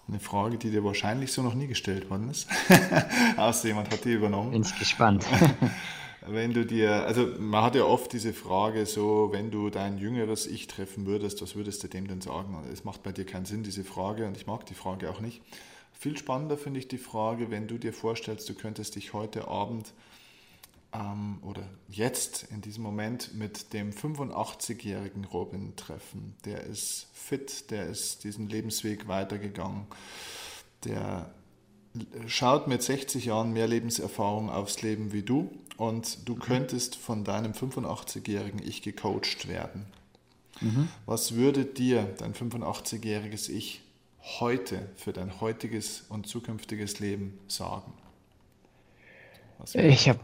eine 0.08 0.20
Frage, 0.20 0.58
die 0.58 0.70
dir 0.70 0.84
wahrscheinlich 0.84 1.32
so 1.32 1.42
noch 1.42 1.54
nie 1.54 1.68
gestellt 1.68 2.10
worden 2.10 2.30
ist. 2.30 2.48
Außer 3.38 3.68
jemand 3.68 3.92
hat 3.92 4.04
die 4.06 4.13
übernommen. 4.13 4.52
Bin 4.52 4.63
ich 4.63 4.78
gespannt. 4.78 5.26
wenn 6.28 6.54
du 6.54 6.66
dir, 6.66 7.06
also 7.06 7.28
man 7.39 7.63
hat 7.63 7.76
ja 7.76 7.84
oft 7.84 8.12
diese 8.13 8.34
Frage 8.34 8.86
so, 8.86 9.30
wenn 9.32 9.52
du 9.52 9.70
dein 9.70 9.98
jüngeres 9.98 10.46
Ich 10.46 10.68
treffen 10.68 11.06
würdest, 11.06 11.42
was 11.42 11.56
würdest 11.56 11.84
du 11.84 11.88
dem 11.88 12.08
denn 12.08 12.22
sagen? 12.22 12.58
Es 12.72 12.84
macht 12.84 13.04
bei 13.04 13.12
dir 13.12 13.26
keinen 13.26 13.46
Sinn, 13.46 13.63
diese 13.63 13.84
Frage, 13.84 14.26
und 14.28 14.38
ich 14.38 14.48
mag 14.48 14.66
die 14.66 14.74
Frage 14.74 15.10
auch 15.10 15.22
nicht. 15.22 15.42
Viel 15.94 16.18
spannender 16.18 16.58
finde 16.58 16.80
ich 16.80 16.88
die 16.88 16.98
Frage, 16.98 17.50
wenn 17.50 17.68
du 17.68 17.78
dir 17.78 17.94
vorstellst, 17.94 18.50
du 18.50 18.54
könntest 18.54 18.96
dich 18.96 19.13
heute 19.13 19.48
Abend 19.48 19.94
ähm, 20.93 21.39
oder 21.41 21.63
jetzt 21.89 22.47
in 22.51 22.62
diesem 22.62 22.84
Moment 22.84 23.34
mit 23.34 23.73
dem 23.73 23.91
85-jährigen 23.91 25.25
Robin 25.25 25.75
treffen. 25.75 26.36
Der 26.45 26.63
ist 26.63 27.08
fit, 27.13 27.71
der 27.71 27.88
ist 27.88 28.23
diesen 28.23 28.47
Lebensweg 28.47 29.08
weitergegangen, 29.08 29.88
der 30.84 31.32
schaut 32.27 32.67
mit 32.67 32.82
60 32.82 33.25
Jahren 33.25 33.53
mehr 33.53 33.67
Lebenserfahrung 33.67 34.49
aufs 34.49 34.82
Leben 34.82 35.13
wie 35.13 35.21
du 35.21 35.51
und 35.77 36.27
du 36.27 36.36
könntest 36.36 36.95
von 36.95 37.23
deinem 37.23 37.51
85-jährigen 37.51 38.62
Ich 38.65 38.82
gecoacht 38.82 39.47
werden. 39.47 39.86
Mhm. 40.62 40.88
Was 41.06 41.36
würde 41.36 41.65
dir 41.65 42.03
dein 42.17 42.34
85-jähriges 42.34 43.49
Ich 43.49 43.82
heute 44.39 44.89
für 44.95 45.13
dein 45.13 45.41
heutiges 45.41 46.03
und 46.10 46.27
zukünftiges 46.27 46.99
Leben 46.99 47.38
sagen? 47.47 47.93
Ich 49.73 50.10
habe 50.10 50.19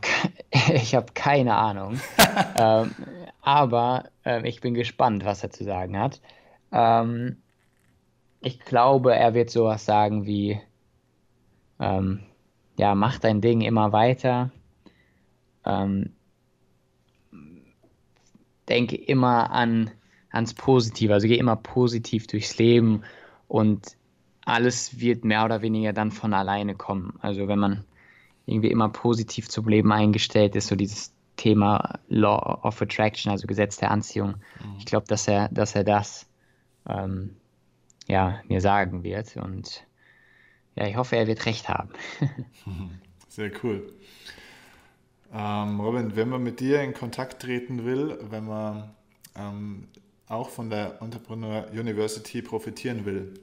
ich 0.73 0.95
hab 0.95 1.15
keine 1.15 1.55
Ahnung. 1.55 1.99
ähm, 2.57 2.93
aber 3.41 4.09
äh, 4.25 4.47
ich 4.47 4.61
bin 4.61 4.73
gespannt, 4.73 5.25
was 5.25 5.43
er 5.43 5.51
zu 5.51 5.63
sagen 5.63 5.97
hat. 5.97 6.21
Ähm, 6.71 7.37
ich 8.41 8.59
glaube, 8.59 9.15
er 9.15 9.33
wird 9.33 9.49
sowas 9.49 9.85
sagen 9.85 10.25
wie, 10.25 10.59
ähm, 11.79 12.21
ja, 12.77 12.95
mach 12.95 13.19
dein 13.19 13.41
Ding 13.41 13.61
immer 13.61 13.91
weiter. 13.91 14.51
Ähm, 15.65 16.13
denke 18.69 18.95
immer 18.95 19.51
an, 19.51 19.91
ans 20.31 20.53
Positive, 20.53 21.13
also 21.13 21.27
geh 21.27 21.37
immer 21.37 21.55
positiv 21.55 22.27
durchs 22.27 22.57
Leben 22.57 23.03
und 23.47 23.97
alles 24.45 24.99
wird 24.99 25.25
mehr 25.25 25.43
oder 25.45 25.61
weniger 25.61 25.91
dann 25.91 26.11
von 26.11 26.33
alleine 26.33 26.75
kommen. 26.75 27.17
Also 27.21 27.47
wenn 27.47 27.59
man 27.59 27.83
irgendwie 28.49 28.71
immer 28.71 28.89
positiv 28.89 29.49
zum 29.49 29.67
Leben 29.67 29.91
eingestellt 29.91 30.55
ist, 30.55 30.67
so 30.67 30.75
dieses 30.75 31.13
Thema 31.37 31.99
Law 32.09 32.59
of 32.63 32.81
Attraction, 32.81 33.31
also 33.31 33.47
Gesetz 33.47 33.77
der 33.77 33.91
Anziehung. 33.91 34.35
Mhm. 34.61 34.75
Ich 34.79 34.85
glaube, 34.85 35.07
dass 35.07 35.27
er, 35.27 35.47
dass 35.49 35.75
er 35.75 35.83
das 35.83 36.27
ähm, 36.87 37.35
ja, 38.07 38.41
mir 38.47 38.59
sagen 38.59 39.03
wird. 39.03 39.37
Und 39.37 39.85
ja, 40.75 40.87
ich 40.87 40.97
hoffe, 40.97 41.15
er 41.15 41.27
wird 41.27 41.45
recht 41.45 41.69
haben. 41.69 41.91
Sehr 43.29 43.51
cool. 43.63 43.93
Ähm, 45.31 45.79
Robin, 45.79 46.15
wenn 46.15 46.29
man 46.29 46.43
mit 46.43 46.59
dir 46.59 46.81
in 46.81 46.93
Kontakt 46.93 47.41
treten 47.41 47.85
will, 47.85 48.17
wenn 48.29 48.45
man 48.45 48.89
ähm, 49.35 49.87
auch 50.27 50.49
von 50.49 50.69
der 50.69 51.01
Entrepreneur 51.01 51.67
University 51.71 52.41
profitieren 52.41 53.05
will, 53.05 53.33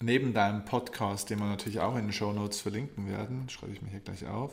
neben 0.00 0.34
deinem 0.34 0.64
Podcast, 0.64 1.30
den 1.30 1.38
wir 1.38 1.46
natürlich 1.46 1.80
auch 1.80 1.96
in 1.96 2.06
den 2.06 2.12
Show 2.12 2.32
Notes 2.32 2.60
verlinken 2.60 3.08
werden, 3.08 3.48
schreibe 3.48 3.72
ich 3.72 3.82
mir 3.82 3.90
hier 3.90 4.00
gleich 4.00 4.26
auf, 4.26 4.52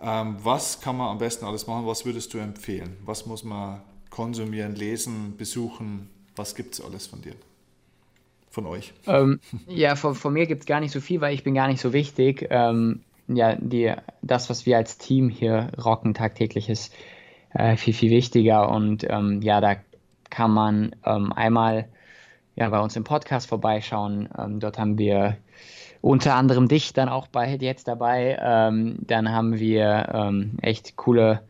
ähm, 0.00 0.36
was 0.42 0.80
kann 0.80 0.96
man 0.96 1.08
am 1.08 1.18
besten 1.18 1.44
alles 1.44 1.66
machen? 1.66 1.86
Was 1.86 2.04
würdest 2.04 2.34
du 2.34 2.38
empfehlen? 2.38 2.96
Was 3.04 3.26
muss 3.26 3.44
man 3.44 3.80
konsumieren, 4.10 4.74
lesen, 4.74 5.36
besuchen? 5.36 6.10
Was 6.36 6.54
gibt 6.54 6.74
es 6.74 6.80
alles 6.80 7.06
von 7.06 7.22
dir? 7.22 7.34
Von 8.50 8.66
euch? 8.66 8.92
Ähm, 9.06 9.40
ja, 9.66 9.96
von, 9.96 10.14
von 10.14 10.32
mir 10.32 10.46
gibt 10.46 10.60
es 10.60 10.66
gar 10.66 10.80
nicht 10.80 10.92
so 10.92 11.00
viel, 11.00 11.20
weil 11.20 11.34
ich 11.34 11.44
bin 11.44 11.54
gar 11.54 11.68
nicht 11.68 11.80
so 11.80 11.92
wichtig. 11.92 12.46
Ähm, 12.50 13.00
ja, 13.28 13.54
die, 13.56 13.94
das, 14.22 14.50
was 14.50 14.66
wir 14.66 14.76
als 14.76 14.98
Team 14.98 15.30
hier 15.30 15.70
rocken 15.82 16.12
tagtäglich, 16.14 16.68
ist 16.68 16.92
äh, 17.54 17.76
viel, 17.76 17.94
viel 17.94 18.10
wichtiger. 18.10 18.68
Und 18.68 19.06
ähm, 19.08 19.40
ja, 19.42 19.60
da 19.60 19.76
kann 20.28 20.50
man 20.50 20.96
ähm, 21.04 21.32
einmal 21.32 21.88
ja, 22.56 22.68
bei 22.68 22.80
uns 22.80 22.96
im 22.96 23.04
Podcast 23.04 23.48
vorbeischauen. 23.48 24.28
Ähm, 24.38 24.60
dort 24.60 24.78
haben 24.78 24.98
wir 24.98 25.36
unter 26.00 26.34
anderem 26.34 26.68
dich 26.68 26.92
dann 26.92 27.08
auch 27.08 27.26
bei 27.28 27.56
jetzt 27.56 27.88
dabei. 27.88 28.38
Ähm, 28.40 28.98
dann 29.00 29.30
haben 29.32 29.58
wir 29.58 30.10
ähm, 30.12 30.58
echt 30.60 30.96
coole 30.96 31.42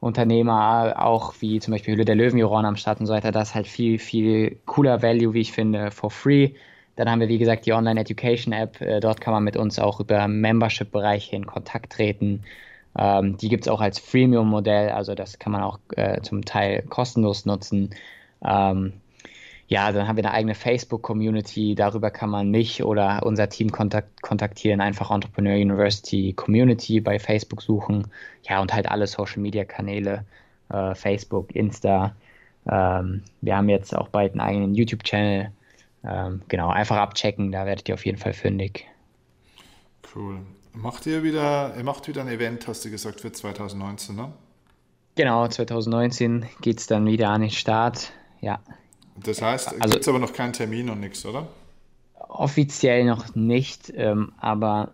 Unternehmer, 0.00 0.96
auch 0.98 1.34
wie 1.40 1.60
zum 1.60 1.72
Beispiel 1.72 1.94
Hülle 1.94 2.04
der 2.04 2.16
Löwenjuron 2.16 2.66
am 2.66 2.76
Start 2.76 3.00
und 3.00 3.06
so 3.06 3.14
weiter. 3.14 3.32
Das 3.32 3.50
ist 3.50 3.54
halt 3.54 3.66
viel, 3.66 3.98
viel 3.98 4.58
cooler 4.66 5.00
Value, 5.00 5.32
wie 5.32 5.40
ich 5.40 5.52
finde, 5.52 5.90
for 5.90 6.10
free. 6.10 6.50
Dann 6.96 7.10
haben 7.10 7.20
wir, 7.20 7.28
wie 7.28 7.38
gesagt, 7.38 7.66
die 7.66 7.72
Online 7.72 8.00
Education 8.00 8.52
App. 8.52 8.80
Äh, 8.80 9.00
dort 9.00 9.20
kann 9.20 9.32
man 9.32 9.44
mit 9.44 9.56
uns 9.56 9.78
auch 9.78 10.00
über 10.00 10.28
Membership-Bereiche 10.28 11.36
in 11.36 11.46
Kontakt 11.46 11.92
treten. 11.92 12.42
Ähm, 12.98 13.36
die 13.38 13.48
gibt 13.48 13.64
es 13.64 13.68
auch 13.68 13.80
als 13.80 13.98
Freemium-Modell, 13.98 14.90
also 14.90 15.14
das 15.14 15.38
kann 15.38 15.52
man 15.52 15.62
auch 15.62 15.78
äh, 15.96 16.20
zum 16.20 16.44
Teil 16.44 16.82
kostenlos 16.82 17.46
nutzen. 17.46 17.90
Ähm, 18.44 18.92
ja, 19.66 19.90
dann 19.92 20.06
haben 20.06 20.16
wir 20.16 20.24
eine 20.24 20.34
eigene 20.34 20.54
Facebook-Community. 20.54 21.74
Darüber 21.74 22.10
kann 22.10 22.30
man 22.30 22.50
mich 22.50 22.82
oder 22.82 23.24
unser 23.24 23.48
Team 23.48 23.72
kontakt 23.72 24.22
kontaktieren. 24.22 24.80
Einfach 24.80 25.10
Entrepreneur 25.10 25.56
University 25.56 26.34
Community 26.34 27.00
bei 27.00 27.18
Facebook 27.18 27.62
suchen. 27.62 28.06
Ja, 28.42 28.60
und 28.60 28.74
halt 28.74 28.90
alle 28.90 29.06
Social-Media-Kanäle. 29.06 30.24
Äh, 30.68 30.94
Facebook, 30.94 31.54
Insta. 31.54 32.14
Ähm, 32.70 33.22
wir 33.40 33.56
haben 33.56 33.68
jetzt 33.68 33.96
auch 33.96 34.08
bald 34.08 34.32
einen 34.32 34.40
eigenen 34.40 34.74
YouTube-Channel. 34.74 35.50
Ähm, 36.04 36.42
genau, 36.48 36.68
einfach 36.68 36.96
abchecken. 36.96 37.52
Da 37.52 37.64
werdet 37.66 37.88
ihr 37.88 37.94
auf 37.94 38.04
jeden 38.04 38.18
Fall 38.18 38.32
fündig. 38.34 38.86
Cool. 40.14 40.40
Macht 40.72 41.06
ihr 41.06 41.22
wieder, 41.22 41.74
ihr 41.76 41.84
macht 41.84 42.08
wieder 42.08 42.22
ein 42.22 42.28
Event, 42.28 42.66
hast 42.66 42.84
du 42.84 42.90
gesagt, 42.90 43.20
für 43.20 43.30
2019, 43.30 44.16
ne? 44.16 44.32
Genau, 45.14 45.46
2019 45.46 46.46
geht 46.60 46.80
es 46.80 46.86
dann 46.88 47.06
wieder 47.06 47.28
an 47.28 47.42
den 47.42 47.50
Start. 47.50 48.12
Ja. 48.40 48.58
Das 49.16 49.40
heißt, 49.40 49.68
also, 49.80 49.92
gibt 49.92 50.02
es 50.02 50.08
aber 50.08 50.18
noch 50.18 50.32
keinen 50.32 50.52
Termin 50.52 50.90
und 50.90 51.00
nichts, 51.00 51.24
oder? 51.24 51.46
Offiziell 52.28 53.04
noch 53.04 53.34
nicht, 53.34 53.92
ähm, 53.94 54.32
aber 54.38 54.92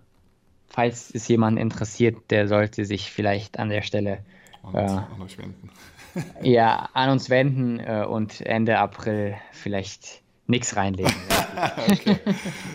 falls 0.69 1.11
es 1.15 1.27
jemand 1.29 1.59
interessiert, 1.59 2.31
der 2.31 2.49
sollte 2.49 2.85
sich 2.85 3.11
vielleicht 3.11 3.59
an 3.59 3.71
der 3.71 3.83
Stelle 3.83 4.25
und, 4.63 4.75
äh, 4.75 4.79
an 4.79 5.23
euch 5.23 5.39
wenden. 5.39 5.71
ja, 6.43 6.89
an 6.93 7.11
uns 7.11 7.31
wenden 7.31 7.79
äh, 7.81 8.05
und 8.09 8.41
Ende 8.41 8.79
April 8.79 9.37
vielleicht 9.53 10.23
nichts 10.47 10.77
reinlegen. 10.77 11.15
okay, 11.89 12.19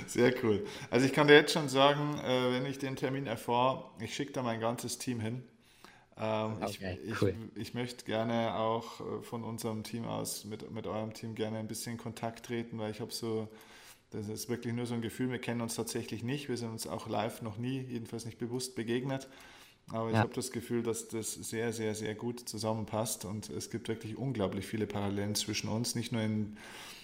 sehr 0.08 0.34
cool. 0.43 0.65
Also 0.89 1.05
ich 1.05 1.13
kann 1.13 1.27
dir 1.27 1.36
jetzt 1.36 1.53
schon 1.53 1.69
sagen, 1.69 2.19
äh, 2.25 2.53
wenn 2.53 2.65
ich 2.65 2.79
den 2.79 2.95
Termin 2.95 3.27
erfahre, 3.27 3.84
ich 3.99 4.15
schicke 4.15 4.31
da 4.31 4.41
mein 4.41 4.60
ganzes 4.60 4.97
Team 4.97 5.19
hin. 5.19 5.43
Ähm, 6.17 6.58
okay, 6.62 6.97
ich, 7.04 7.21
cool. 7.21 7.36
ich, 7.56 7.62
ich, 7.62 7.73
möchte 7.73 8.06
gerne 8.06 8.56
auch 8.56 9.01
äh, 9.01 9.21
von 9.21 9.43
unserem 9.43 9.84
Team 9.84 10.06
aus 10.06 10.45
mit, 10.45 10.71
mit 10.71 10.88
eurem 10.88 11.13
Team 11.13 11.36
gerne 11.36 11.58
ein 11.58 11.67
bisschen 11.67 11.93
in 11.93 11.97
Kontakt 11.97 12.45
treten, 12.45 12.80
weil 12.80 12.91
ich 12.91 13.01
habe 13.01 13.12
so, 13.12 13.49
das 14.12 14.30
ist 14.30 14.47
wirklich 14.47 14.73
nur 14.73 14.86
so 14.86 14.93
ein 14.93 15.01
Gefühl, 15.01 15.30
wir 15.30 15.39
kennen 15.39 15.60
uns 15.60 15.75
tatsächlich 15.75 16.23
nicht, 16.23 16.47
wir 16.47 16.56
sind 16.56 16.69
uns 16.69 16.88
auch 16.88 17.10
live 17.10 17.41
noch 17.41 17.58
nie, 17.58 17.82
jedenfalls 17.82 18.25
nicht 18.25 18.38
bewusst 18.38 18.75
begegnet. 18.75 19.28
Aber 19.91 20.10
ich 20.10 20.17
habe 20.17 20.34
das 20.34 20.51
Gefühl, 20.51 20.82
dass 20.82 21.10
das 21.10 21.34
sehr, 21.34 21.71
sehr, 21.71 21.93
sehr 21.93 22.15
gut 22.15 22.39
zusammenpasst 22.49 23.23
und 23.23 23.49
es 23.49 23.69
gibt 23.69 23.88
wirklich 23.88 24.17
unglaublich 24.17 24.65
viele 24.65 24.88
Parallelen 24.88 25.36
zwischen 25.36 25.69
uns, 25.69 25.93
nicht 25.93 26.12
nur 26.12 26.21
in 26.21 26.58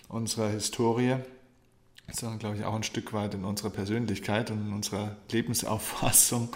unserer 0.07 0.49
Historie, 0.49 1.17
sondern 2.13 2.39
glaube 2.39 2.57
ich 2.57 2.65
auch 2.65 2.75
ein 2.75 2.83
Stück 2.83 3.13
weit 3.13 3.33
in 3.33 3.45
unserer 3.45 3.69
Persönlichkeit 3.69 4.51
und 4.51 4.67
in 4.67 4.73
unserer 4.73 5.15
Lebensauffassung. 5.31 6.49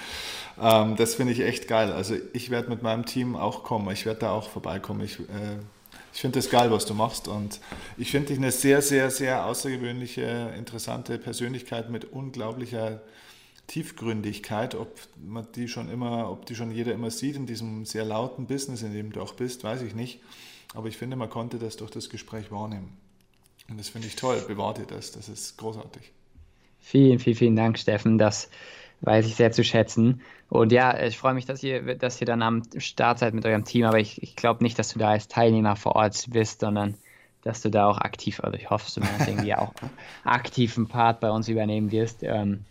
Ähm, 0.61 0.95
das 0.95 1.15
finde 1.15 1.33
ich 1.33 1.41
echt 1.41 1.67
geil. 1.67 1.91
Also 1.91 2.15
ich 2.33 2.49
werde 2.49 2.69
mit 2.69 2.81
meinem 2.81 3.05
Team 3.05 3.35
auch 3.35 3.63
kommen, 3.63 3.89
ich 3.91 4.05
werde 4.05 4.21
da 4.21 4.31
auch 4.31 4.49
vorbeikommen. 4.49 5.01
Ich, 5.01 5.19
äh, 5.19 5.57
ich 6.13 6.21
finde 6.21 6.39
das 6.39 6.49
geil, 6.49 6.71
was 6.71 6.85
du 6.85 6.93
machst 6.93 7.27
und 7.27 7.59
ich 7.97 8.11
finde 8.11 8.29
dich 8.29 8.37
eine 8.37 8.51
sehr, 8.51 8.81
sehr, 8.81 9.11
sehr 9.11 9.45
außergewöhnliche, 9.45 10.53
interessante 10.57 11.17
Persönlichkeit 11.17 11.89
mit 11.89 12.05
unglaublicher 12.05 13.01
Tiefgründigkeit. 13.67 14.75
Ob 14.75 14.97
man 15.17 15.47
die 15.55 15.67
schon 15.67 15.89
immer, 15.89 16.31
ob 16.31 16.45
die 16.45 16.55
schon 16.55 16.71
jeder 16.71 16.93
immer 16.93 17.11
sieht 17.11 17.35
in 17.35 17.45
diesem 17.45 17.85
sehr 17.85 18.05
lauten 18.05 18.47
Business, 18.47 18.81
in 18.81 18.93
dem 18.93 19.11
du 19.11 19.21
auch 19.21 19.33
bist, 19.33 19.63
weiß 19.63 19.81
ich 19.81 19.95
nicht. 19.95 20.21
Aber 20.73 20.87
ich 20.87 20.97
finde, 20.97 21.15
man 21.15 21.29
konnte 21.29 21.57
das 21.57 21.77
durch 21.77 21.91
das 21.91 22.09
Gespräch 22.09 22.51
wahrnehmen. 22.51 22.97
Und 23.69 23.79
das 23.79 23.89
finde 23.89 24.07
ich 24.07 24.15
toll. 24.15 24.43
Bewahrt 24.47 24.79
ihr 24.79 24.85
das. 24.85 25.11
Das 25.11 25.29
ist 25.29 25.57
großartig. 25.57 26.11
Vielen, 26.79 27.19
vielen, 27.19 27.35
vielen 27.35 27.55
Dank, 27.55 27.79
Steffen. 27.79 28.17
Das 28.17 28.49
weiß 29.01 29.25
ich 29.25 29.35
sehr 29.35 29.51
zu 29.51 29.63
schätzen. 29.63 30.21
Und 30.49 30.71
ja, 30.71 30.99
ich 31.01 31.17
freue 31.17 31.33
mich, 31.33 31.45
dass 31.45 31.63
ihr, 31.63 31.95
dass 31.95 32.21
ihr 32.21 32.27
dann 32.27 32.41
am 32.41 32.63
Start 32.77 33.19
seid 33.19 33.33
mit 33.33 33.45
eurem 33.45 33.65
Team, 33.65 33.85
aber 33.85 33.99
ich, 33.99 34.21
ich 34.21 34.35
glaube 34.35 34.63
nicht, 34.63 34.77
dass 34.77 34.89
du 34.89 34.99
da 34.99 35.09
als 35.09 35.27
Teilnehmer 35.27 35.75
vor 35.75 35.95
Ort 35.95 36.25
bist, 36.29 36.59
sondern 36.59 36.95
dass 37.41 37.61
du 37.61 37.69
da 37.69 37.87
auch 37.87 37.99
aktiv, 37.99 38.39
also 38.39 38.57
ich 38.57 38.69
hoffe 38.69 38.91
zumindest 38.91 39.27
irgendwie 39.27 39.53
auch 39.53 39.73
aktiven 40.23 40.87
Part 40.87 41.19
bei 41.19 41.29
uns 41.29 41.47
übernehmen 41.47 41.91
wirst. 41.91 42.23
Ähm, 42.23 42.65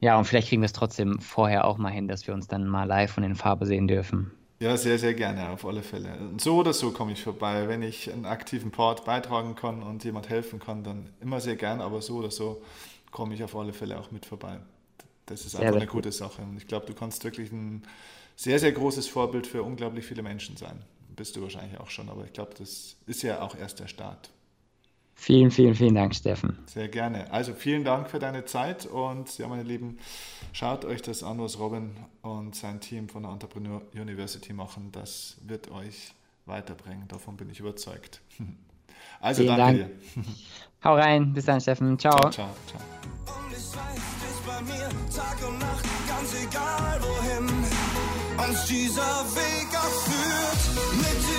ja, 0.00 0.18
und 0.18 0.24
vielleicht 0.24 0.48
kriegen 0.48 0.62
wir 0.62 0.66
es 0.66 0.72
trotzdem 0.72 1.20
vorher 1.20 1.66
auch 1.66 1.76
mal 1.76 1.90
hin, 1.92 2.08
dass 2.08 2.26
wir 2.26 2.34
uns 2.34 2.48
dann 2.48 2.66
mal 2.66 2.84
live 2.84 3.12
von 3.12 3.22
den 3.22 3.34
Farbe 3.34 3.66
sehen 3.66 3.88
dürfen. 3.88 4.32
Ja, 4.62 4.76
sehr, 4.76 4.98
sehr 4.98 5.14
gerne, 5.14 5.48
auf 5.50 5.64
alle 5.64 5.82
Fälle. 5.82 6.18
So 6.38 6.56
oder 6.56 6.74
so 6.74 6.90
komme 6.90 7.12
ich 7.12 7.22
vorbei. 7.22 7.66
Wenn 7.66 7.82
ich 7.82 8.12
einen 8.12 8.26
aktiven 8.26 8.70
Part 8.70 9.06
beitragen 9.06 9.54
kann 9.54 9.82
und 9.82 10.04
jemand 10.04 10.28
helfen 10.28 10.58
kann, 10.58 10.84
dann 10.84 11.08
immer 11.20 11.40
sehr 11.40 11.56
gern, 11.56 11.80
aber 11.80 12.02
so 12.02 12.16
oder 12.18 12.30
so 12.30 12.62
komme 13.10 13.34
ich 13.34 13.42
auf 13.42 13.56
alle 13.56 13.72
Fälle 13.72 13.98
auch 13.98 14.10
mit 14.10 14.26
vorbei. 14.26 14.60
Das 15.24 15.46
ist 15.46 15.52
sehr, 15.52 15.60
einfach 15.62 15.76
eine 15.76 15.86
gute 15.86 16.12
Sache. 16.12 16.42
Und 16.42 16.58
ich 16.58 16.66
glaube, 16.66 16.84
du 16.84 16.92
kannst 16.92 17.24
wirklich 17.24 17.50
ein 17.52 17.84
sehr, 18.36 18.58
sehr 18.58 18.72
großes 18.72 19.08
Vorbild 19.08 19.46
für 19.46 19.62
unglaublich 19.62 20.04
viele 20.04 20.22
Menschen 20.22 20.58
sein. 20.58 20.82
Bist 21.16 21.36
du 21.36 21.42
wahrscheinlich 21.42 21.80
auch 21.80 21.88
schon, 21.88 22.10
aber 22.10 22.24
ich 22.24 22.32
glaube, 22.34 22.52
das 22.58 22.96
ist 23.06 23.22
ja 23.22 23.40
auch 23.40 23.56
erst 23.56 23.80
der 23.80 23.88
Start. 23.88 24.30
Vielen, 25.20 25.50
vielen, 25.50 25.74
vielen 25.74 25.94
Dank, 25.94 26.14
Steffen. 26.14 26.56
Sehr 26.64 26.88
gerne. 26.88 27.30
Also 27.30 27.52
vielen 27.52 27.84
Dank 27.84 28.08
für 28.08 28.18
deine 28.18 28.46
Zeit 28.46 28.86
und 28.86 29.36
ja, 29.36 29.48
meine 29.48 29.64
Lieben, 29.64 29.98
schaut 30.54 30.86
euch 30.86 31.02
das 31.02 31.22
an, 31.22 31.38
was 31.38 31.58
Robin 31.58 31.90
und 32.22 32.54
sein 32.54 32.80
Team 32.80 33.06
von 33.10 33.24
der 33.24 33.32
Entrepreneur 33.32 33.82
University 33.94 34.54
machen. 34.54 34.88
Das 34.92 35.36
wird 35.46 35.70
euch 35.70 36.14
weiterbringen. 36.46 37.06
Davon 37.06 37.36
bin 37.36 37.50
ich 37.50 37.60
überzeugt. 37.60 38.22
Also 39.22 39.42
vielen 39.42 39.56
danke 39.56 39.80
Dank. 39.80 39.92
dir. 40.14 40.24
Hau 40.84 40.94
rein. 40.94 41.32
Bis 41.34 41.44
dann, 41.44 41.60
Steffen. 41.60 41.98
Ciao. 41.98 42.18
Ciao, 42.18 42.30
ciao, 42.30 42.48
ciao. 42.66 42.80
Tag 45.14 45.46
und 45.46 45.58
Nacht, 45.58 45.84
ganz 46.08 46.34
egal 46.42 47.00
wohin 47.02 47.46
uns 48.48 48.64
dieser 48.66 49.24
Weg 49.34 49.68
auch 49.74 50.00
führt. 50.06 50.96
Mit 50.96 51.29